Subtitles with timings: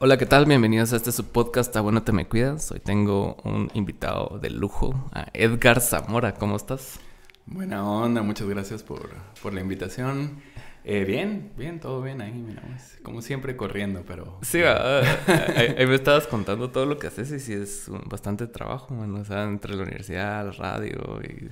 [0.00, 0.44] Hola, ¿qué tal?
[0.44, 2.72] Bienvenidos a este subpodcast A Bueno Te Me Cuidas.
[2.72, 6.34] Hoy tengo un invitado de lujo, a Edgar Zamora.
[6.34, 6.98] ¿Cómo estás?
[7.46, 9.10] Buena onda, muchas gracias por,
[9.40, 10.42] por la invitación.
[10.82, 14.36] Eh, bien, bien, todo bien ahí, mira, pues, como siempre corriendo, pero...
[14.42, 15.00] Sí, ah,
[15.56, 19.44] ahí, me estabas contando todo lo que haces y sí es bastante trabajo, o sea,
[19.44, 21.50] entre la universidad, la radio y,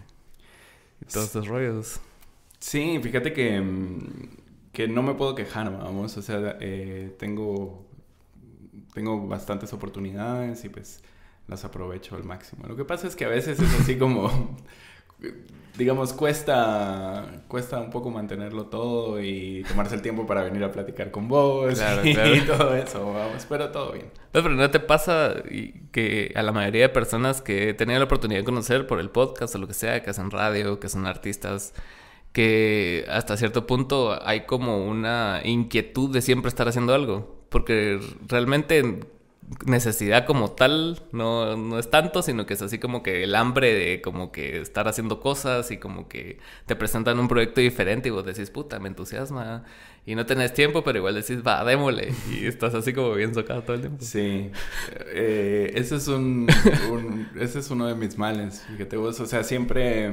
[1.13, 2.01] todos esos rollos.
[2.59, 4.01] Sí, fíjate que, mm,
[4.73, 7.92] que no me puedo quejar, vamos, o sea, eh, tengo
[8.93, 11.03] tengo bastantes oportunidades y pues
[11.49, 12.67] las aprovecho al máximo.
[12.69, 14.57] Lo que pasa es que a veces es así como,
[15.79, 21.11] digamos, cuesta, cuesta un poco mantenerlo todo y tomarse el tiempo para venir a platicar
[21.11, 22.15] con vos y,
[22.47, 24.07] todo eso, vamos, pero todo bien.
[24.31, 25.35] pero no te pasa
[25.91, 29.11] que a la mayoría de personas que he tenido la oportunidad de conocer por el
[29.11, 31.75] podcast o lo que sea, que hacen radio, que son artistas,
[32.33, 39.01] que hasta cierto punto hay como una inquietud de siempre estar haciendo algo porque realmente
[39.67, 43.75] necesidad como tal no, no, es tanto, sino que es así como que el hambre
[43.75, 48.13] de como que estar haciendo cosas y como que te presentan un proyecto diferente y
[48.13, 49.65] vos decís, puta, me entusiasma
[50.07, 53.63] y no tenés tiempo, pero igual decís, va, démosle y estás así como bien socado
[53.63, 54.03] todo el tiempo.
[54.03, 54.51] Sí,
[55.09, 56.49] eh, ese, es un,
[57.39, 60.11] ese es uno de mis males, fíjate vos, o sea, siempre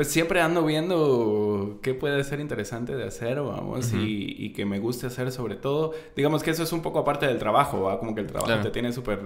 [0.00, 5.06] pues siempre ando viendo qué puede ser interesante de hacer, vamos, y, que me guste
[5.06, 5.92] hacer sobre todo.
[6.16, 7.98] Digamos que eso es un poco aparte del trabajo, ¿va?
[7.98, 9.20] Como que el trabajo te tiene súper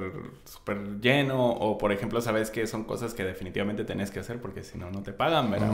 [0.45, 4.65] súper lleno, o por ejemplo, sabes que son cosas que definitivamente tenés que hacer porque
[4.65, 5.71] si no, no te pagan, ¿verdad?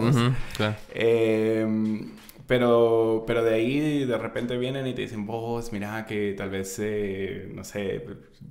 [0.93, 2.11] Em,
[2.47, 6.79] pero, pero de ahí de repente vienen y te dicen, vos, mira que tal vez,
[6.79, 8.05] eh, no sé,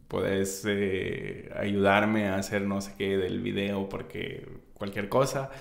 [0.08, 5.52] puedes eh, ayudarme a hacer no sé qué del video porque cualquier cosa.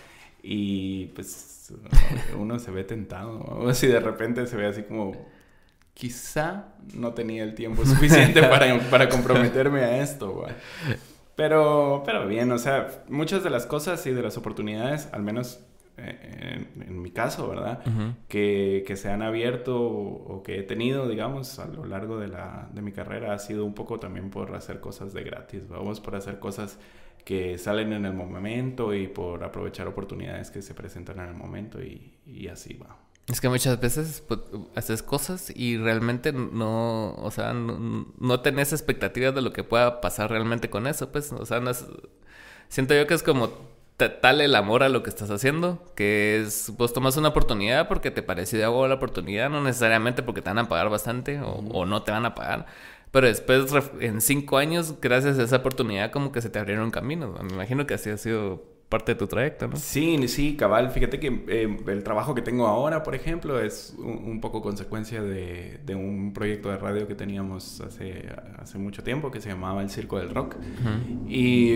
[0.51, 1.75] Y pues
[2.39, 3.39] uno se ve tentado.
[3.41, 5.13] O si de repente se ve así como,
[5.93, 10.47] quizá no tenía el tiempo suficiente para, para comprometerme a esto.
[11.37, 15.61] Pero, pero bien, o sea, muchas de las cosas y de las oportunidades, al menos
[15.99, 17.83] eh, en, mi caso, ¿verdad?
[18.29, 22.69] que, que, se han abierto o, que he tenido, digamos, a lo largo de, la,
[22.73, 26.17] de mi carrera ha sido un poco también por hacer cosas de gratis, vamos, por
[26.17, 26.79] hacer cosas
[27.25, 31.83] que salen en el momento y por aprovechar oportunidades que se presentan en el momento
[31.83, 32.97] y, y así va.
[33.29, 34.41] Es que muchas veces pues,
[34.75, 40.31] haces cosas y realmente no, o sea, no, tenés expectativas de lo que pueda pasar
[40.31, 41.85] realmente con eso, pues, o sea, no es,
[42.69, 43.51] siento yo que es como
[43.99, 48.11] tal el amor a lo que estás haciendo, que es, vos tomas una oportunidad porque
[48.11, 51.59] te parece de agua la oportunidad, no necesariamente porque te van a pagar bastante o,
[51.73, 52.67] o no te van a pagar,
[53.11, 57.43] pero después, en cinco años, gracias a esa oportunidad, como que se te abrieron caminos.
[57.43, 59.77] Me imagino que así ha sido parte de tu trayecto, ¿no?
[59.77, 60.91] Sí, sí, cabal.
[60.91, 65.81] Fíjate que eh, el trabajo que tengo ahora, por ejemplo, es un, poco consecuencia de,
[65.85, 68.29] de, un proyecto de radio que teníamos hace,
[68.59, 70.57] hace mucho tiempo que se llamaba El Circo del Rock.
[71.29, 71.73] y,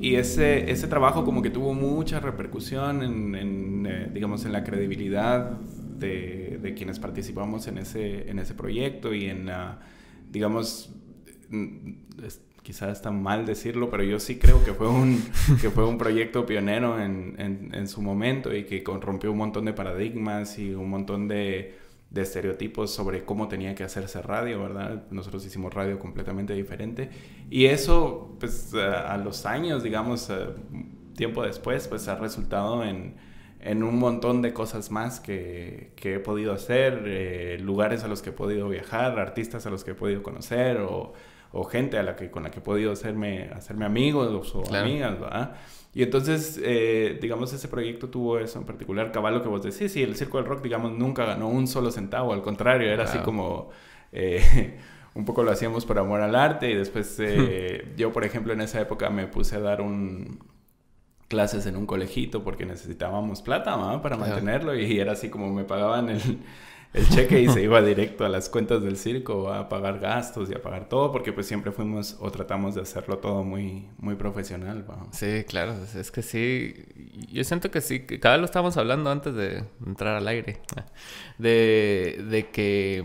[0.00, 4.62] y, ese, ese trabajo como que tuvo mucha repercusión en, en eh, digamos, en la
[4.62, 9.78] credibilidad de, de, quienes participamos en ese, en ese proyecto y en la
[10.32, 10.90] digamos,
[12.62, 15.22] quizás está mal decirlo, pero yo sí creo que fue un,
[15.60, 19.72] que fue un proyecto pionero en, en, su momento y que rompió un montón de
[19.72, 21.74] paradigmas y un montón de,
[22.10, 25.04] de, estereotipos sobre cómo tenía que hacerse radio, ¿verdad?
[25.10, 27.10] Nosotros hicimos radio completamente diferente
[27.50, 30.30] y eso, pues a, los años, digamos,
[31.16, 36.18] tiempo después, pues ha resultado en en un montón de cosas más que, que he
[36.18, 39.94] podido hacer, eh, lugares a los que he podido viajar, artistas a los que he
[39.94, 41.12] podido conocer o,
[41.52, 45.20] o gente a la que, con la que he podido hacerme, hacerme amigos o amigas,
[45.20, 45.54] ¿verdad?
[45.94, 50.02] Y entonces, eh, digamos, ese proyecto tuvo eso en particular, caballo que vos decís, sí,
[50.02, 53.70] el Circo del Rock, digamos, nunca ganó un solo centavo, al contrario, era así como...
[54.12, 54.78] Eh,
[55.14, 57.20] un poco lo hacíamos por amor al arte y después
[57.98, 60.38] yo, por ejemplo, en esa época me puse a dar un,
[61.32, 66.10] clases en un colegito porque necesitábamos plata para mantenerlo y era así como me pagaban
[66.10, 66.20] el,
[66.92, 70.54] el cheque y se iba directo a las cuentas del circo a pagar gastos y
[70.54, 74.84] a pagar todo porque pues siempre fuimos o tratamos de hacerlo todo muy muy profesional.
[75.12, 76.74] Sí, claro, es que sí,
[77.32, 80.60] yo siento que sí, cada vez lo estábamos hablando antes de entrar al aire,
[81.38, 83.04] de, de que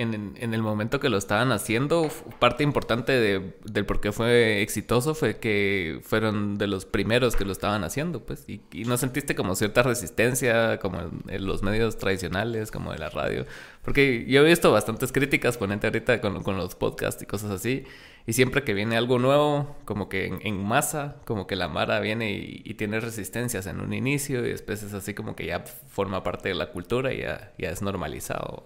[0.00, 2.08] en, el momento que lo estaban haciendo,
[2.38, 7.44] parte importante de, del por qué fue exitoso fue que fueron de los primeros que
[7.44, 12.70] lo estaban haciendo, pues, y, no sentiste como cierta resistencia, como en, los medios tradicionales,
[12.70, 13.46] como de la radio,
[13.84, 17.84] porque yo he visto bastantes críticas, ponente ahorita con, con los podcasts y cosas así,
[18.26, 22.30] y siempre que viene algo nuevo, como que en, masa, como que la Mara viene
[22.30, 26.48] y, tiene resistencias en un inicio y después es así como que ya forma parte
[26.48, 28.64] de la cultura y ya, ya es normalizado.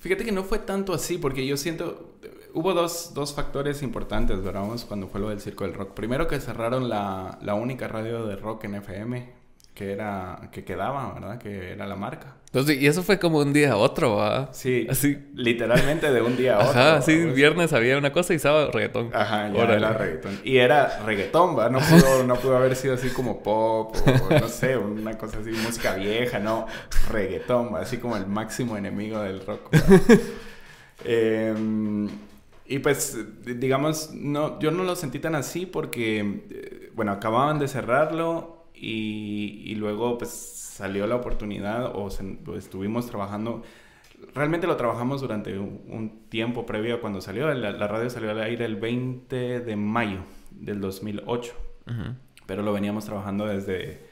[0.00, 2.14] Fíjate que no fue tanto así, porque yo siento,
[2.54, 4.64] hubo dos, dos factores importantes, ¿verdad?
[4.88, 5.92] Cuando fue lo del Circo del Rock.
[5.92, 9.39] Primero que cerraron la, la única radio de rock en FM,
[9.74, 11.38] que era, que quedaba, ¿verdad?
[11.38, 12.36] Que era la marca.
[12.46, 14.52] Entonces, y eso fue como un día a otro, ¿va?
[14.52, 15.16] Sí, así.
[15.34, 16.80] literalmente de un día a otro.
[16.80, 19.10] Ajá, sí, viernes había una cosa y sábado reggaetón.
[19.14, 20.40] Ajá, ya era reggaetón.
[20.42, 21.70] Y era reggaetón, ¿va?
[21.70, 25.50] No pudo, no pudo haber sido así como pop o no sé, una cosa así,
[25.50, 26.66] música vieja, no,
[27.08, 27.80] reggaetón, ¿va?
[27.80, 29.72] Así como el máximo enemigo del rock.
[31.04, 31.54] eh,
[32.66, 36.20] y pues, digamos, no, yo no lo sentí tan así porque,
[36.50, 42.08] eh, bueno, acababan de cerrarlo y, y luego pues salió la oportunidad o
[42.56, 43.62] estuvimos trabajando,
[44.34, 48.64] realmente lo trabajamos durante un, tiempo previo a cuando salió, la, radio salió al aire
[48.64, 51.52] el 20 de mayo del 2008,
[52.46, 54.06] pero lo veníamos trabajando desde,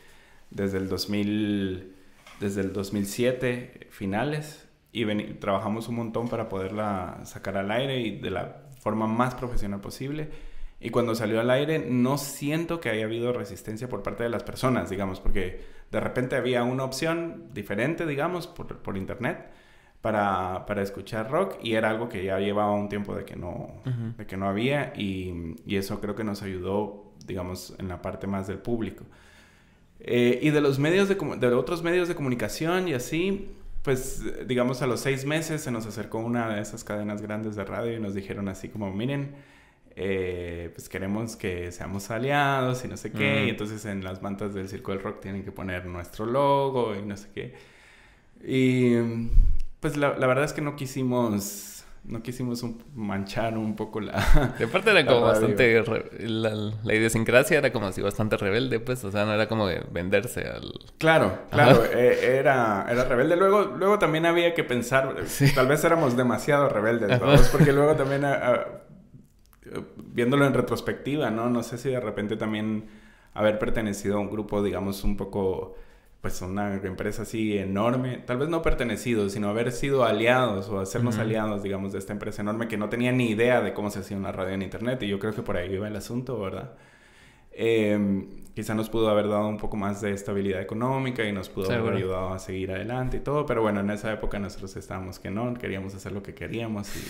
[0.50, 1.94] desde el 2000,
[2.40, 4.68] desde el 2007 finales.
[4.90, 5.04] Y
[5.34, 10.28] trabajamos un montón para poderla sacar al aire y de la forma más profesional posible.
[10.80, 14.44] Y cuando salió al aire, no siento que haya habido resistencia por parte de las
[14.44, 15.60] personas, digamos, porque
[15.90, 19.50] de repente había una opción diferente, digamos, por, por internet
[20.00, 23.82] para, para, escuchar rock y era algo que ya llevaba un tiempo de que no,
[24.16, 28.28] de que no había y, y, eso creo que nos ayudó, digamos, en la parte
[28.28, 29.04] más del público.
[30.00, 33.50] Eh, y de los medios de, de otros medios de comunicación y así,
[33.82, 37.64] pues digamos a los seis meses se nos acercó una de esas cadenas grandes de
[37.64, 39.34] radio y nos dijeron así como, miren,
[40.00, 43.46] eh, pues queremos que seamos aliados y no sé qué.
[43.46, 47.02] Y entonces en las mantas del Circo del Rock tienen que poner nuestro logo y
[47.02, 47.54] no sé qué.
[48.44, 48.94] Y
[49.80, 52.64] pues la, la verdad es que no quisimos no quisimos
[52.94, 54.54] manchar un poco la.
[54.58, 55.82] De parte era como bastante.
[56.20, 59.04] La, la, idiosincrasia era como así bastante rebelde, pues.
[59.04, 60.72] O sea, no era como de venderse al.
[60.98, 61.84] Claro, claro.
[61.84, 63.36] E, era, era rebelde.
[63.36, 65.16] Luego, luego también había que pensar.
[65.54, 67.20] Tal vez éramos demasiado rebeldes,
[67.52, 68.24] Porque luego también
[69.96, 71.50] viéndolo en retrospectiva, ¿no?
[71.50, 72.86] No sé si de repente también
[73.34, 75.76] haber pertenecido a un grupo, digamos, un poco,
[76.20, 81.18] pues una empresa así enorme, tal vez no pertenecido, sino haber sido aliados o hacernos
[81.18, 84.16] aliados, digamos, de esta empresa enorme que no tenía ni idea de cómo se hacía
[84.16, 86.74] una radio en Internet y yo creo que por ahí iba el asunto, ¿verdad?
[87.52, 91.70] Eh, quizá nos pudo haber dado un poco más de estabilidad económica y nos pudo
[91.70, 95.30] haber ayudado a seguir adelante y todo, pero bueno, en esa época nosotros estábamos que
[95.30, 97.00] no, queríamos hacer lo que queríamos y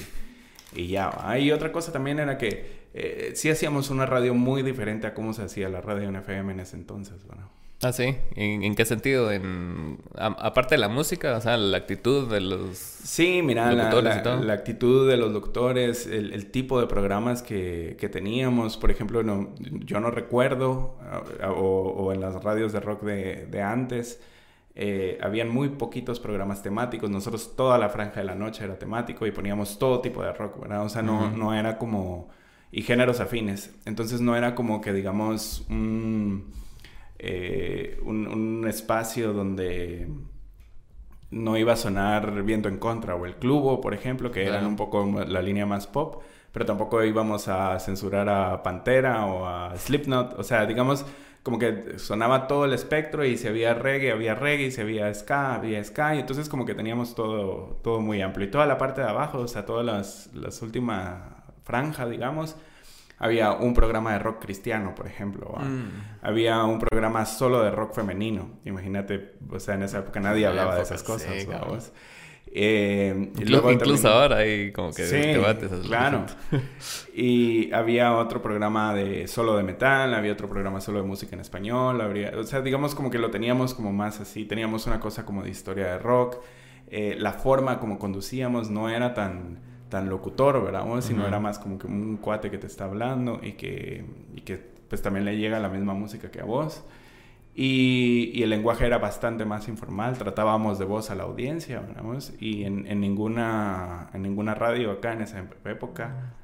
[0.78, 5.06] y ya, hay otra cosa también era que eh, sí hacíamos una radio muy diferente
[5.06, 7.50] a cómo se hacía la radio en FM en ese entonces, bueno.
[7.80, 8.16] Ah, sí.
[8.34, 9.30] ¿En, qué sentido?
[9.30, 14.52] En, aparte de la música, o sea, la actitud de los Sí, mira, la, la,
[14.52, 18.76] actitud de los doctores, el, tipo de programas que, que, teníamos.
[18.76, 20.96] Por ejemplo, no, yo no recuerdo,
[21.46, 24.20] o, o, en las radios de rock de, de antes,
[24.80, 27.10] eh, habían muy poquitos programas temáticos.
[27.10, 30.60] Nosotros toda la franja de la noche era temático y poníamos todo tipo de rock,
[30.60, 30.84] ¿verdad?
[30.84, 32.28] O sea, no, no era como...
[32.70, 33.74] Y géneros afines.
[33.86, 36.52] Entonces no era como que, digamos, un,
[37.18, 40.08] eh, un, espacio donde
[41.32, 44.76] no iba a sonar viento en contra o el clubo, por ejemplo, que eran un
[44.76, 46.22] poco la línea más pop,
[46.52, 51.04] pero tampoco íbamos a censurar a Pantera o a Slipknot, o sea, digamos,
[51.42, 55.12] como que sonaba todo el espectro y si había reggae, había reggae, y si había
[55.14, 58.46] ska, había ska, y entonces como que teníamos todo, todo muy amplio.
[58.46, 61.20] Y toda la parte de abajo, o sea, todas las, las últimas
[61.64, 62.56] franjas, digamos,
[63.18, 65.54] había un programa de rock cristiano, por ejemplo.
[65.58, 66.22] Mm.
[66.22, 68.58] Había un programa solo de rock femenino.
[68.64, 71.30] Imagínate, o sea, en esa época nadie hablaba de esas cosas.
[72.52, 75.70] Eh, incluso ahora hay como que debates.
[75.86, 76.26] Claro.
[77.14, 81.40] y había otro programa de solo de metal, había otro programa solo de música en
[81.40, 85.24] español, habría, o sea, digamos como que lo teníamos como más así, teníamos una cosa
[85.24, 86.38] como de historia de rock,
[86.90, 90.84] eh, la forma como conducíamos no era tan, tan locutor, ¿verdad?
[91.00, 94.78] Sino era más como que un cuate que te está hablando y que, y que
[94.88, 96.82] pues también le llega la misma música que a vos.
[97.54, 102.04] Y, el lenguaje era bastante más informal, tratábamos de voz a la audiencia, ¿verdad?
[102.38, 106.34] y en, en, ninguna, en ninguna radio acá en esa época,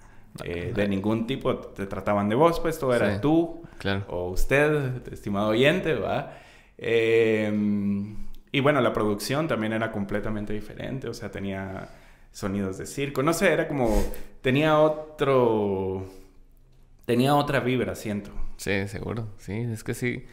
[0.42, 3.62] eh, de ningún tipo te trataban de voz, pues todo era tú
[4.08, 6.32] o usted, estimado oyente, ¿va?
[6.76, 8.16] Em,
[8.50, 11.88] y bueno, la producción también era completamente diferente, o sea, tenía
[12.32, 14.02] sonidos de circo, no sé, era como,
[14.42, 16.04] tenía otro,
[17.04, 18.32] tenía otra vibra, siento.
[18.56, 20.24] Sí, seguro, sí, es que sí.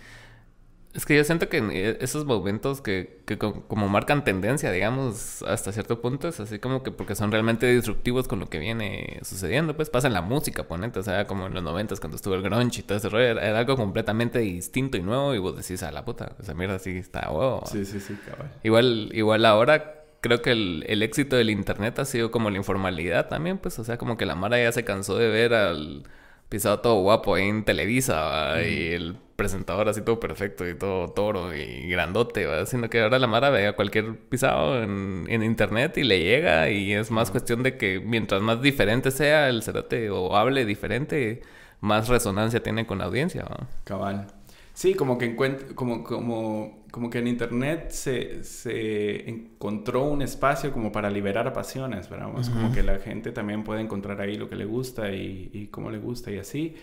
[0.94, 5.72] Es que yo siento que eh, esos momentos que, que como marcan tendencia, digamos, hasta
[5.72, 9.76] cierto punto, es así como que porque son realmente disruptivos con lo que viene sucediendo,
[9.76, 12.42] pues pasa en la música, ponente, o sea, como en los noventas cuando estuvo el
[12.42, 15.92] grunge y todo ese rollo, era, algo completamente distinto y nuevo y vos decís, a
[15.92, 17.62] la puta, esa mierda sí está wow.
[17.66, 18.52] Sí, sí, sí, cabal.
[18.64, 23.30] Igual, igual ahora creo que el, el, éxito del internet ha sido como la informalidad
[23.30, 26.04] también, pues, o sea, como que la Mara ya se cansó de ver al
[26.50, 31.56] pisado todo guapo ahí en Televisa, y el presentador así todo perfecto y todo toro
[31.56, 32.64] y grandote, ¿va?
[32.68, 36.70] sino que ahora la Mara ve a cualquier pisado en, en, internet y le llega
[36.70, 41.42] y es más cuestión de que mientras más diferente sea el cerote o hable diferente,
[41.80, 43.44] más resonancia tiene con la audiencia.
[43.46, 43.68] ¿va?
[43.84, 44.28] Cabal.
[44.76, 45.36] Sí, como que
[45.74, 52.10] como, como, como que en internet se, se, encontró un espacio como para liberar pasiones,
[52.12, 52.30] ¿verdad?
[52.54, 55.90] Como que la gente también puede encontrar ahí lo que le gusta y, y cómo
[55.90, 56.76] le gusta y así.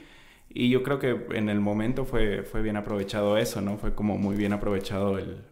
[0.50, 3.76] Y yo creo que en el momento fue, fue bien aprovechado eso, ¿no?
[3.78, 5.43] Fue como muy bien aprovechado el,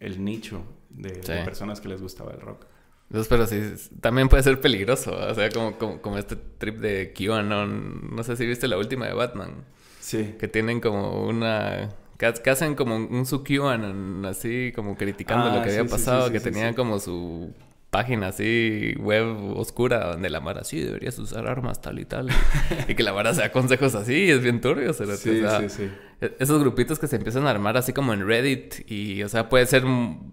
[0.00, 1.12] el nicho de,
[1.44, 2.66] personas que les gustaba el rock.
[3.10, 7.12] Entonces, pero sí, también puede ser peligroso, o sea, como, como, como este trip de
[7.12, 8.14] QAnon.
[8.14, 9.64] No sé si viste la última de Batman.
[10.00, 10.34] Sí.
[10.38, 11.90] Que tienen como una...
[12.18, 16.40] Que, hacen como un su QAnon, así como criticando lo ah, que había pasado, que
[16.40, 17.52] tenían como su
[17.94, 22.28] página así, web oscura, donde la Mara sí deberías usar armas tal y tal.
[22.88, 24.92] y que la Mara sea consejos así, es bien turbio.
[24.92, 25.90] sí, sí, sí.
[26.20, 29.48] E-, esos grupitos que se empiezan a armar así como en Reddit y, o sea,
[29.48, 29.84] puede ser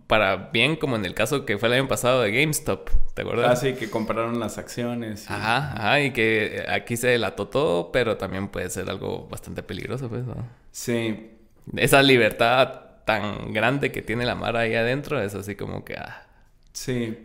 [0.07, 3.51] para bien como en el caso que fue el año pasado de GameStop, ¿te acuerdas?
[3.51, 5.29] Ah, sí, que compraron las acciones.
[5.29, 10.09] Ajá, ajá, y que aquí se delató todo, pero también puede ser algo bastante peligroso,
[10.09, 10.47] pues, ¿no?
[10.71, 11.29] Sí.
[11.77, 15.93] Esa libertad tan grande que tiene la Mara ahí adentro es así como que...
[15.93, 16.23] Ah,
[16.73, 17.17] Sí,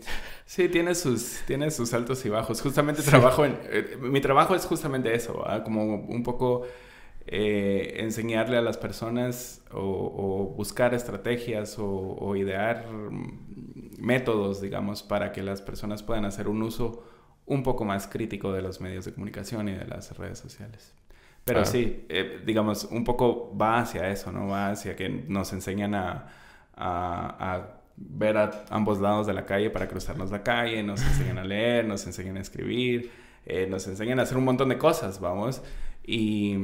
[0.44, 2.60] sí, tiene sus, tiene sus altos y bajos.
[2.60, 3.58] Justamente trabajo en...
[3.64, 6.66] Eh, mi trabajo es justamente eso, como un poco
[7.28, 12.86] eh, enseñarle a las personas o, buscar estrategias o, idear
[13.98, 17.04] métodos, digamos, para que las personas puedan hacer un uso
[17.46, 20.94] un poco más crítico de los medios de comunicación y de las redes sociales.
[21.44, 24.48] Pero sí, eh, digamos, un poco va hacia eso, ¿no?
[24.48, 26.26] Va hacia que nos enseñan a,
[26.74, 31.44] a ver a ambos lados de la calle para cruzarnos la calle, nos enseñan a
[31.44, 33.10] leer, nos enseñan a escribir,
[33.46, 35.62] eh, nos enseñan a hacer un montón de cosas, vamos,
[36.04, 36.56] y,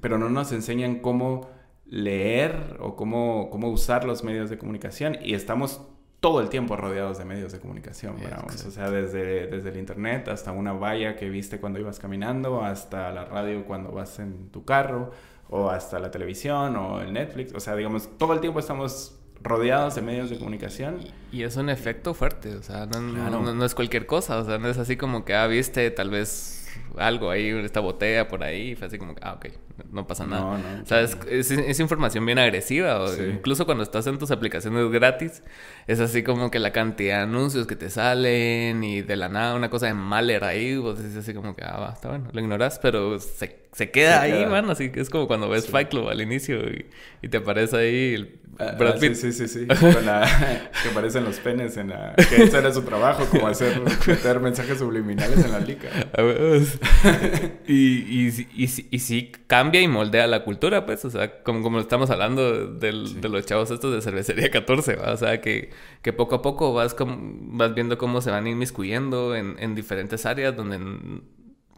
[0.00, 1.48] pero no nos enseñan cómo
[1.86, 5.80] leer o cómo, cómo usar los medios de comunicación y estamos
[6.20, 8.64] todo el tiempo rodeados de medios de comunicación, vamos.
[8.66, 13.10] o sea, desde, desde el internet hasta una valla que viste cuando ibas caminando, hasta
[13.10, 15.12] la radio cuando vas en tu carro,
[15.48, 19.94] o hasta la televisión o el Netflix, o sea, digamos, todo el tiempo estamos rodeados
[19.94, 21.00] de medios de comunicación.
[21.32, 24.68] Y es un efecto fuerte, o sea, no, no, es cualquier cosa, o sea, no
[24.68, 28.76] es así como que, ah, viste, tal vez algo ahí, esta botella por ahí, y
[28.76, 29.46] fue así como que, ah, ok,
[29.90, 30.42] no pasa nada.
[30.42, 31.16] No, no, o sea, es,
[31.50, 35.42] es, información bien agresiva, o incluso cuando estás en tus aplicaciones gratis,
[35.86, 39.54] es así como que la cantidad de anuncios que te salen y de la nada
[39.54, 42.40] una cosa de maler ahí, vos dices así como que, ah, va, está bueno, lo
[42.40, 46.08] ignoras, pero se, se queda ahí, man, así que es como cuando ves Fight Club
[46.08, 46.86] al inicio y,
[47.22, 49.66] y te aparece ahí el Ah, ah, sí, sí, sí, sí.
[49.66, 52.14] que aparecen los penes en la...
[52.14, 53.80] Que ese era su trabajo, como hacer...
[54.06, 55.88] meter mensajes subliminales en la lica.
[57.66, 61.04] y, y, y, y, sí cambia y moldea la cultura, pues.
[61.04, 65.12] O sea, como, como estamos hablando del, de los chavos estos de cervecería 14, ¿va?
[65.12, 65.70] O sea, que,
[66.02, 67.16] que poco a poco vas, como,
[67.56, 70.80] vas viendo cómo se van inmiscuyendo en, en diferentes áreas donde...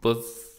[0.01, 0.52] Pues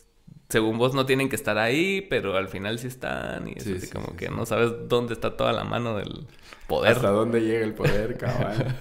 [0.49, 3.49] según vos no tienen que estar ahí, pero al final sí están.
[3.49, 6.27] Y es así como que no sabes dónde está toda la mano del
[6.67, 6.93] poder.
[6.93, 8.77] Hasta dónde llega el poder, cabal.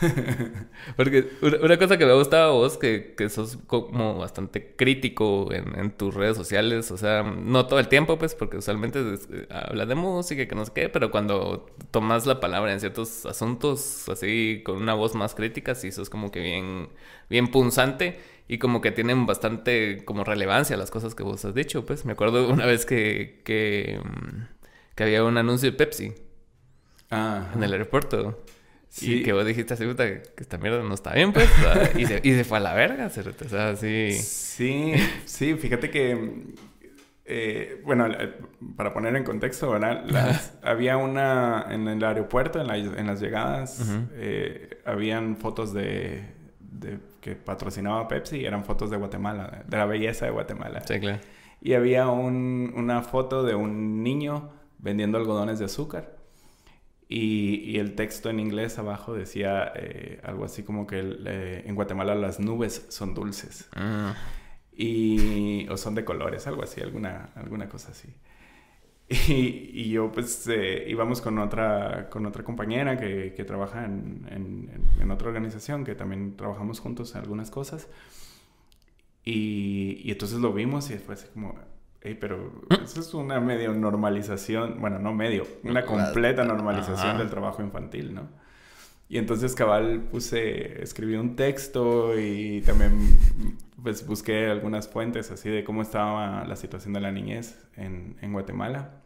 [0.96, 5.52] Porque una, cosa que me ha gustado a vos, que, que sos como bastante crítico
[5.52, 9.46] en, en, tus redes sociales, o sea, no todo el tiempo, pues, porque usualmente eh,
[9.50, 14.08] hablas de música, que no sé qué, pero cuando tomas la palabra en ciertos asuntos,
[14.08, 16.90] así, con una voz más crítica, sí sos como que bien,
[17.28, 21.84] bien punzante y como que tienen bastante como relevancia las cosas que vos has dicho,
[21.84, 22.06] pues.
[22.06, 24.42] Me acuerdo una vez que, que, mm,
[24.94, 26.14] que había un anuncio de Pepsi
[27.10, 28.42] ah, en el aeropuerto.
[28.88, 29.16] Sí.
[29.16, 31.46] Y que vos dijiste así, que esta mierda no está bien, pues.
[31.96, 34.12] y, se, y se fue a la verga, o sea, sí.
[34.12, 34.94] Sí,
[35.26, 36.56] sí, fíjate que...
[37.30, 38.08] Eh, bueno,
[38.74, 40.40] para poner en contexto, ¿verdad?
[40.62, 41.66] había una...
[41.68, 46.24] En el aeropuerto, en, en las llegadas, eh, habían fotos de,
[46.58, 50.82] de que patrocinaba Pepsi eran fotos de Guatemala, de la belleza de Guatemala.
[50.86, 51.20] Sí, claro.
[51.60, 56.16] Y había un, una foto de un niño vendiendo algodones de azúcar.
[57.08, 61.74] Y, y el texto en inglés abajo decía eh, algo así como que eh, en
[61.74, 63.68] Guatemala las nubes son dulces.
[63.74, 64.14] Ah.
[64.72, 68.14] Y, o son de colores, algo así, alguna, alguna cosa así.
[69.28, 74.26] Y, y, yo pues eh, íbamos con otra, con otra compañera que, que trabaja en,
[74.30, 77.88] en, en, otra organización, que también trabajamos juntos en algunas cosas.
[79.24, 81.54] Y, y entonces lo vimos y así como,
[82.02, 87.62] hey, pero eso es una medio normalización, bueno, no medio, una completa normalización del trabajo
[87.62, 88.28] infantil, ¿no?
[89.08, 93.18] Y entonces cabal puse, escribí un texto y también
[93.82, 98.32] pues busqué algunas fuentes así de cómo estaba la situación de la niñez en, en
[98.32, 99.02] Guatemala.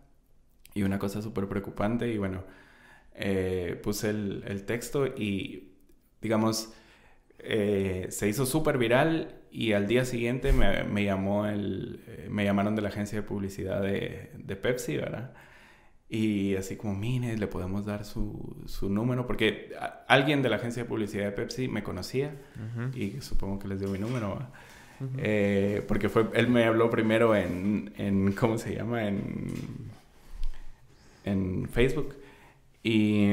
[0.75, 2.43] Y una cosa súper preocupante y bueno,
[3.15, 5.75] eh, puse el, el, texto y
[6.21, 6.73] digamos,
[7.39, 12.45] eh, se hizo súper viral y al día siguiente me, me llamó el, eh, me
[12.45, 15.35] llamaron de la agencia de publicidad de, de Pepsi, ¿verdad?
[16.15, 19.73] Y así como, mire, le podemos dar su, su número, porque
[20.07, 22.35] alguien de la agencia de publicidad de Pepsi me conocía
[22.95, 24.47] y supongo que les dio mi número.
[25.17, 29.09] eh, porque fue, él me habló primero en, en, ¿cómo se llama?
[29.09, 29.55] En,
[31.25, 32.15] en Facebook.
[32.83, 33.31] Y...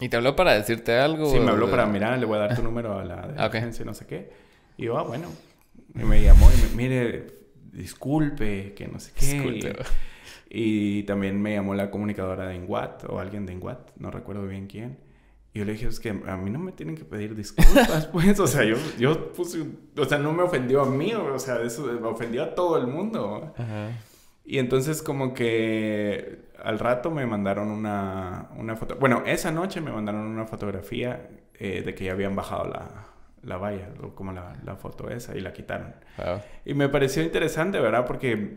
[0.00, 1.32] ¿Y te habló para decirte algo?
[1.32, 3.46] Sí, me habló para, mirar, le voy a dar tu número a la, de la
[3.46, 4.30] agencia, no sé qué.
[4.76, 5.28] Y yo, ah, bueno.
[5.94, 7.26] Y me llamó y me, mire,
[7.72, 9.26] disculpe, que no sé qué.
[9.26, 9.70] Disculpe.
[9.70, 10.11] Y
[11.04, 14.98] también me llamó la comunicadora de Inguat o alguien de Inguat, no recuerdo bien quién.
[15.54, 18.38] Y yo le dije, es que a mí no me tienen que pedir disculpas, pues.
[18.40, 19.64] O sea, yo, yo puse,
[19.96, 22.86] o sea, no me ofendió a mí, o sea, eso me ofendió a todo el
[22.86, 23.54] mundo.
[24.44, 28.96] Y entonces como que al rato me mandaron una, una foto.
[28.96, 31.28] Bueno, esa noche me mandaron una fotografía
[31.58, 32.88] eh, de que ya habían bajado la,
[33.42, 35.94] la valla, como la, la, foto esa, y la quitaron.
[36.64, 38.06] Y me pareció interesante, ¿verdad?
[38.06, 38.54] Porque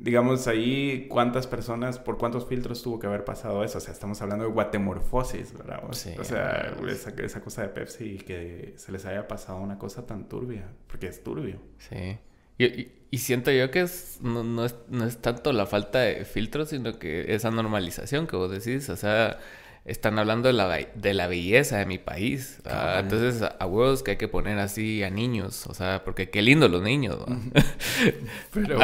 [0.00, 3.78] digamos, ahí cuántas personas, por cuántos filtros tuvo que haber pasado eso.
[3.78, 5.82] O sea, estamos hablando de guatemorfosis, ¿verdad?
[5.88, 10.06] o sea, esa, esa, cosa de Pepsi y que se les haya pasado una cosa
[10.06, 11.60] tan turbia, porque es turbio.
[11.78, 12.18] Sí.
[12.58, 16.24] Y, y, siento yo que es no, no, es, no es tanto la falta de
[16.24, 19.38] filtros, sino que esa normalización que vos decís, o sea
[19.84, 22.58] están hablando de la, de la belleza de mi país.
[22.98, 25.66] entonces, a, huevos que hay que poner así a niños.
[25.66, 27.18] O sea, porque qué lindo los niños.
[28.52, 28.78] pero,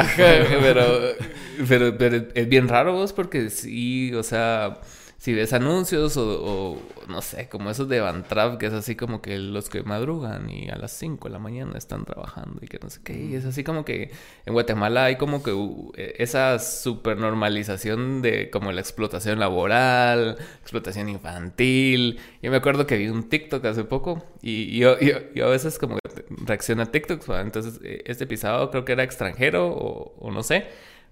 [1.67, 4.79] pero, pero, es bien raro vos porque sí, o sea
[5.17, 9.21] si ves anuncios o, no sé, como esos de Van Trapp, que es así como
[9.21, 12.77] que los que madrugan y a las 5 de la mañana están trabajando y que
[12.79, 14.11] no sé qué, y es así como que
[14.45, 15.51] en Guatemala hay como que
[15.95, 22.19] e, esa super normalización de como la explotación laboral, explotación infantil.
[22.43, 25.97] Yo me acuerdo que vi un TikTok hace poco y yo, yo, a veces como
[26.45, 30.67] reacciono a TikToks, entonces e, este pisado creo que era extranjero o, o no sé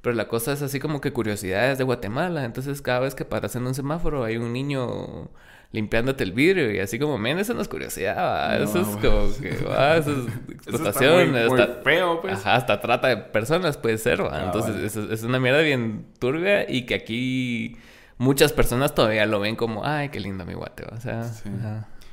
[0.06, 2.46] pero la cosa es así como que curiosidades de Guatemala.
[2.46, 5.32] Entonces, cada vez que paras en un semáforo, hay un niño
[5.72, 9.58] limpiándote el vidrio y así como, men, eso no es curiosidad, eso es como que,
[9.68, 11.36] ah, eso es explotación.
[11.36, 12.36] Eso está muy, feo, pues.
[12.36, 16.86] Ajá, hasta trata de personas puede ser, ah, Entonces, es, una mierda bien turbia y
[16.86, 17.76] que aquí
[18.20, 21.24] muchas personas todavía lo ven como, ay, qué lindo mi guate, o sea,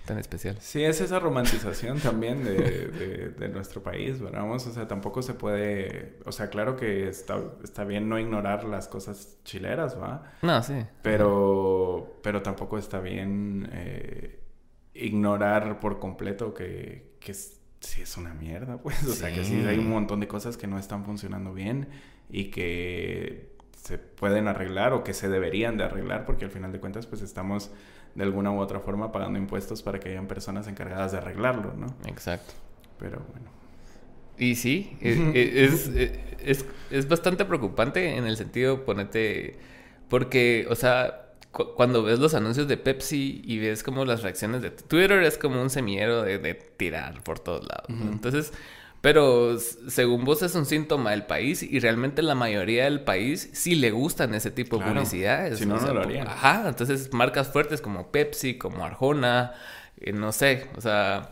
[0.05, 0.57] tan especial.
[0.61, 4.51] Sí, es esa romantización también de, de, nuestro país, ¿verdad?
[4.51, 8.89] o sea, tampoco se puede, o sea, claro que está, está bien no ignorar las
[8.89, 10.33] cosas chileras, ¿va?
[10.43, 10.75] No, sí.
[11.03, 14.41] Pero, pero tampoco está bien eh,
[14.95, 19.79] ignorar por completo que, que sí es una mierda, pues, o sea, que sí hay
[19.79, 21.89] un montón de cosas que no están funcionando bien
[22.29, 26.79] y que se pueden arreglar o que se deberían de arreglar porque al final de
[26.79, 27.73] cuentas pues estamos
[28.15, 31.87] de alguna u otra forma pagando impuestos para que hayan personas encargadas de arreglarlo, ¿no?
[32.07, 32.53] Exacto.
[32.99, 33.51] Pero bueno.
[34.39, 39.59] Y sí, e, e, es, e, es, es, bastante preocupante en el sentido, ponete,
[40.09, 41.35] porque, o sea,
[41.77, 45.61] cuando ves los anuncios de Pepsi y ves como las reacciones de Twitter, es como
[45.61, 47.89] un semillero de, de tirar por todos lados.
[47.89, 48.53] Entonces,
[49.03, 53.75] pero según vos es un síntoma del país y realmente la mayoría del país sí
[53.75, 55.59] le gustan ese tipo de publicidades.
[55.59, 56.29] Si no, no, lo harían.
[56.29, 59.55] Ajá, entonces marcas fuertes como Pepsi, como Arjona,
[59.99, 61.31] eh, no sé, o sea,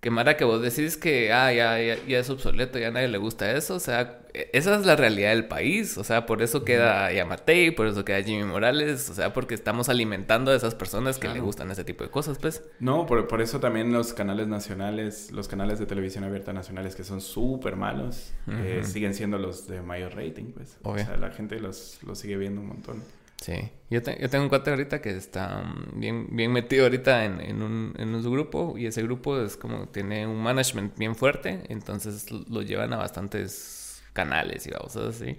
[0.00, 3.18] que Mara, que vos decís que, ah, ya, ya, es obsoleto, ya a nadie le
[3.18, 3.74] gusta eso.
[3.74, 5.98] O sea, e, esa es la realidad del país.
[5.98, 9.10] O sea, por eso queda Yamatei, por eso queda Jimmy Morales.
[9.10, 12.38] O sea, porque estamos alimentando a esas personas que le gustan ese tipo de cosas,
[12.38, 12.62] pues.
[12.78, 17.02] No, por, por, eso también los canales nacionales, los canales de televisión abierta nacionales que
[17.02, 20.76] son súper malos, eh, siguen siendo los de mayor rating, pues.
[20.82, 23.02] O sea, la gente los, los sigue viendo un montón.
[23.40, 27.40] Sí, yo, yo tengo un cuate ahorita que está mm, bien, bien metido ahorita en,
[27.40, 31.62] en, un, en un grupo y ese grupo es como tiene un management bien fuerte,
[31.68, 35.36] entonces lo llevan a bastantes canales y cosas así.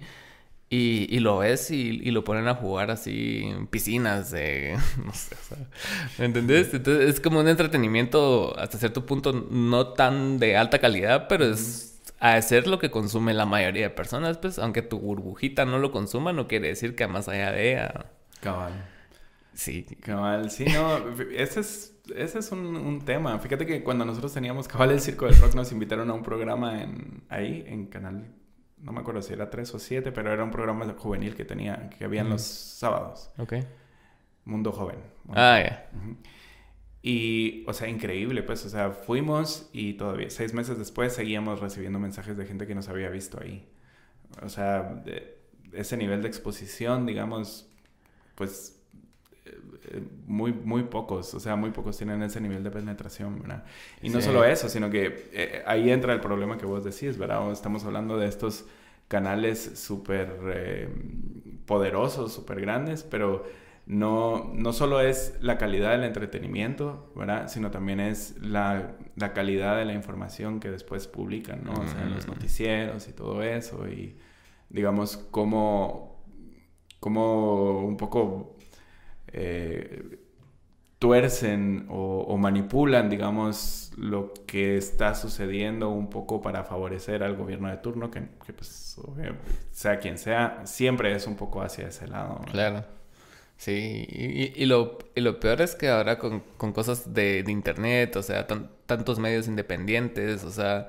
[0.72, 4.78] Y, y, lo ves y, y, lo ponen a jugar así en piscinas de...
[5.04, 5.58] No sé, sea,
[6.18, 6.72] ¿me entendés?
[6.72, 11.89] Entonces es como un entretenimiento hasta cierto punto no tan de alta calidad, pero es
[12.20, 15.90] a ser lo que consume la mayoría de personas, pues, aunque tu burbujita no lo
[15.90, 18.06] consuma, no quiere decir que más allá de ella.
[18.40, 18.72] Cabal.
[19.54, 19.84] Sí.
[20.02, 20.98] Cabal, sí, no,
[21.34, 23.38] ese es, ese es un, un, tema.
[23.38, 26.82] Fíjate que cuando nosotros teníamos Cabal el Circo del Rock, nos invitaron a un programa
[26.82, 28.26] en, ahí, en Canal,
[28.76, 31.88] no me acuerdo si era 3 o 7, pero era un programa juvenil que tenía,
[31.88, 33.30] que habían los sábados.
[33.38, 33.54] Ok.
[34.44, 34.98] Mundo Joven.
[35.30, 35.90] ah, ya.
[37.02, 41.98] Y, o sea, increíble, pues, o sea, fuimos y todavía seis meses después seguíamos recibiendo
[41.98, 43.66] mensajes de gente que nos había visto ahí.
[44.42, 45.02] O sea,
[45.72, 47.70] ese nivel de exposición, digamos,
[48.34, 48.80] pues
[49.46, 53.64] eh, muy, muy pocos, o sea, muy pocos tienen ese nivel de penetración, ¿verdad?
[54.02, 57.50] Y no solo eso, sino que eh, ahí entra el problema que vos decís, ¿verdad?
[57.50, 58.66] Estamos hablando de estos
[59.08, 60.88] canales súper eh,
[61.66, 63.44] poderosos, súper grandes, pero
[63.90, 67.48] no, no solo es la calidad del entretenimiento, ¿verdad?
[67.48, 71.72] Sino también es la, la calidad de la información que después publican, ¿no?
[71.72, 74.16] O sea, en los noticieros y todo eso, y
[74.68, 76.24] digamos, cómo,
[77.00, 78.56] cómo un poco
[79.26, 80.20] eh,
[81.00, 87.78] tuercen o, manipulan, digamos, lo que está sucediendo un poco para favorecer al gobierno de
[87.78, 88.20] turno, que,
[88.52, 89.00] pues,
[89.72, 92.40] sea quien sea, siempre es un poco hacia ese lado.
[92.52, 92.99] Claro.
[93.60, 94.06] Sí,
[94.56, 96.40] y, lo, lo, peor es que ahora con,
[96.72, 100.88] cosas de, internet, o sea, tantos medios independientes, o sea,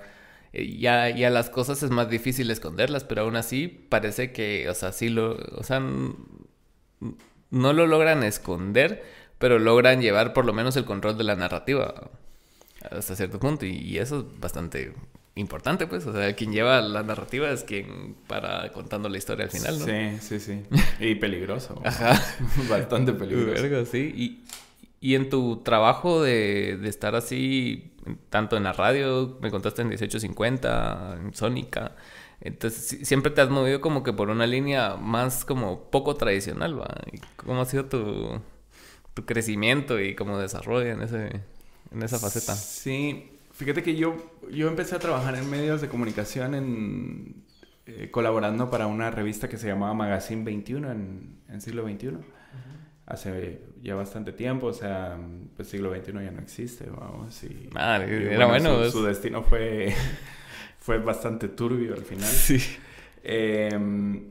[0.53, 4.73] eh, ya, ya las cosas es más difícil esconderlas, pero aún así parece que, o
[4.73, 9.03] sea, sí lo, o sea, no lo logran esconder,
[9.37, 12.09] pero logran llevar por lo menos el control de la narrativa
[12.89, 13.65] hasta cierto punto.
[13.65, 14.93] Y, eso es bastante
[15.35, 16.05] importante, pues.
[16.05, 19.85] O sea, quien lleva la narrativa es quien para contando la historia al final, ¿no?
[19.85, 20.63] Sí, sí, sí.
[20.99, 21.81] Y peligroso.
[21.83, 22.19] Ajá.
[22.69, 23.85] Bastante peligroso.
[23.85, 24.13] sí.
[24.15, 24.43] Y,
[24.99, 27.93] y en tu trabajo de, de, estar así,
[28.29, 31.95] tanto en la radio, me contaste en 1850, en Sónica,
[32.41, 36.87] entonces, siempre te has movido como que por una línea más como poco tradicional, ¿va?
[37.35, 38.41] ¿Cómo ha sido tu,
[39.13, 41.41] tu crecimiento y cómo desarrollo en, ese,
[41.91, 42.55] en esa faceta?
[42.55, 43.29] Sí,
[43.61, 44.15] fíjate que yo,
[44.49, 47.45] yo empecé a trabajar en medios de comunicación en,
[47.85, 52.17] eh, colaborando para una revista que se llamaba Magazine 21 en, en siglo XXI.
[53.05, 55.15] Hace ya bastante tiempo, o sea,
[55.55, 57.43] pues siglo XXI ya no existe, vamos.
[57.43, 58.83] Y, era bueno.
[58.89, 59.93] su destino fue
[60.79, 62.29] fue bastante turbio al final.
[62.29, 62.57] Sí.
[63.23, 64.23] Em,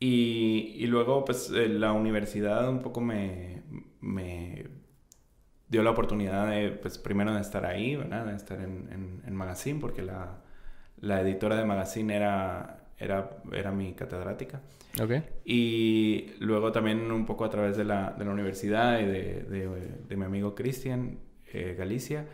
[0.00, 3.62] y, y, luego, pues, eh, la universidad un poco me,
[4.00, 4.64] me
[5.72, 8.26] dio la oportunidad de, pues, primero de estar ahí, ¿verdad?
[8.26, 10.36] De estar en, en, Magazine, porque la,
[11.00, 14.60] la, editora de Magazine era, era, era mi catedrática.
[15.02, 15.24] Okay.
[15.46, 19.68] Y luego también un poco a través de la, de la universidad y de, de,
[20.06, 21.18] de mi amigo Cristian
[21.50, 22.26] eh, Galicia,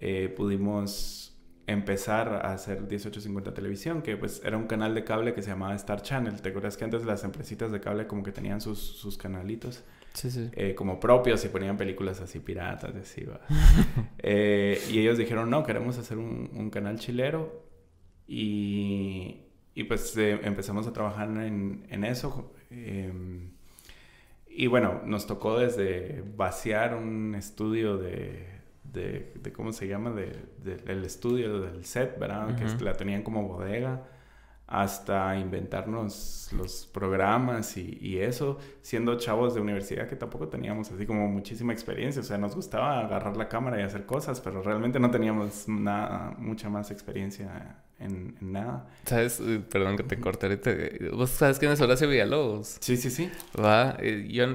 [0.00, 5.42] eh, pudimos empezar a hacer 1850 Televisión, que pues era un canal de cable que
[5.42, 6.40] se llamaba Star Channel.
[6.40, 9.84] ¿Te acuerdas que antes las empresitas de cable como que tenían sus, sus canalitos?
[10.14, 10.50] Sí, sí.
[10.52, 13.26] Eh, como propios y ponían películas así piratas, así,
[14.18, 17.68] eh, y ellos dijeron, no, queremos hacer un, un canal chilero.
[18.26, 19.42] Y,
[19.74, 22.52] y pues eh, empezamos a trabajar en, en eso.
[24.48, 28.60] Y bueno, nos tocó desde vaciar un estudio de
[28.92, 30.10] de, de ¿cómo se llama?
[30.10, 32.56] De, del estudio, del set, ¿verdad?
[32.56, 34.02] Que la tenían como bodega,
[34.70, 41.06] hasta inventarnos los programas y, y, eso, siendo chavos de universidad que tampoco teníamos así
[41.06, 45.00] como muchísima experiencia, o sea, nos gustaba agarrar la cámara y hacer cosas, pero realmente
[45.00, 48.86] no teníamos nada, mucha más experiencia en, nada.
[49.06, 49.42] ¿Sabes?
[49.70, 50.70] Perdón que te corte ahorita.
[51.16, 52.78] ¿Vos sabes quién es Horacio Villalobos?
[52.80, 53.28] Sí, sí, sí.
[53.58, 53.96] Va.
[53.98, 54.46] Eh, yo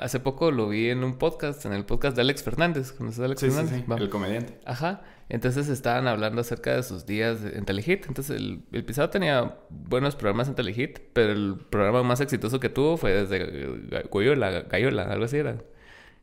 [0.00, 2.92] hace poco lo vi en un podcast, en el podcast de Alex Fernández.
[2.92, 3.70] ¿Conoces a Alex Fernández?
[3.70, 4.02] Sí, sí.
[4.02, 4.58] El comediante.
[4.64, 5.02] Ajá.
[5.28, 8.06] Entonces estaban hablando acerca de sus días en Telehit.
[8.06, 12.68] Entonces el, el pisado tenía buenos programas en Telehit, pero el programa más exitoso que
[12.68, 15.58] tuvo fue desde Goyola, Gayola, algo así era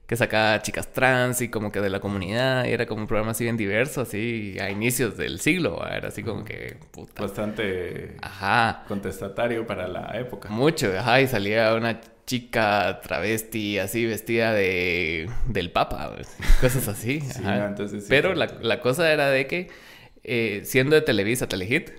[0.08, 3.32] que sacaba chicas trans y como que de la comunidad, y era como un programa
[3.32, 6.78] así bien diverso, así a inicios del siglo, era así como que...
[6.92, 7.24] Puta.
[7.24, 8.84] Bastante ajá.
[8.88, 10.50] contestatario para la época.
[10.50, 16.16] Mucho, ajá, y salía una chica travesti así vestida de del papa,
[16.62, 17.22] cosas así.
[17.22, 19.70] sí, entonces Pero la, la, cosa era de que,
[20.24, 21.92] eh, siendo de Televisa, Telehit,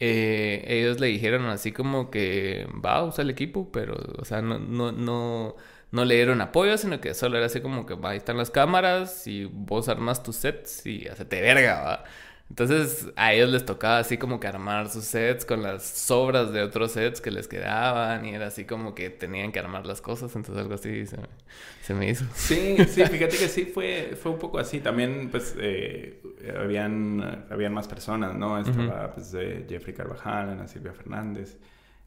[0.00, 4.40] eh, ellos le dijeron así como que va a usar el equipo, pero, o sea,
[4.40, 5.56] no, no, no
[5.92, 9.26] no le dieron apoyo, sino que solo era así como que ahí están las cámaras
[9.26, 12.04] y vos armas tus sets y hacete verga, ¿va?
[12.50, 16.62] Entonces a ellos les tocaba así como que armar sus sets con las sobras de
[16.62, 20.34] otros sets que les quedaban y era así como que tenían que armar las cosas,
[20.34, 22.24] entonces algo así se, me hizo.
[22.34, 24.80] Sí, sí, fíjate que sí fue, fue un poco así.
[24.80, 26.20] También pues eh,
[26.58, 28.58] habían, habían más personas, ¿no?
[28.58, 29.30] Estaba pues
[29.68, 31.56] Jeffrey Carvajal, Ana Silvia Fernández,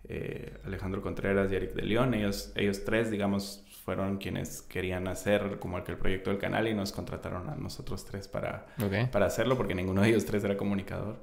[0.09, 2.13] eh, Alejandro Contreras y Eric de León.
[2.13, 6.67] Ellos, ellos tres, digamos, fueron quienes querían hacer como el que el proyecto del canal
[6.67, 8.65] y nos contrataron a nosotros tres para,
[9.11, 11.21] para hacerlo porque ninguno de ellos tres era comunicador.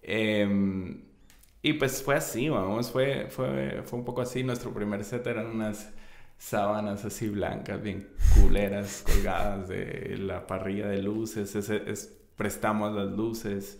[0.00, 1.02] Em,
[1.60, 4.42] y pues fue así, vamos, fue, fue, fue un poco así.
[4.42, 5.92] Nuestro primer set eran unas
[6.38, 13.78] sábanas así blancas, bien culeras, colgadas de la parrilla de luces, es, prestamos las luces.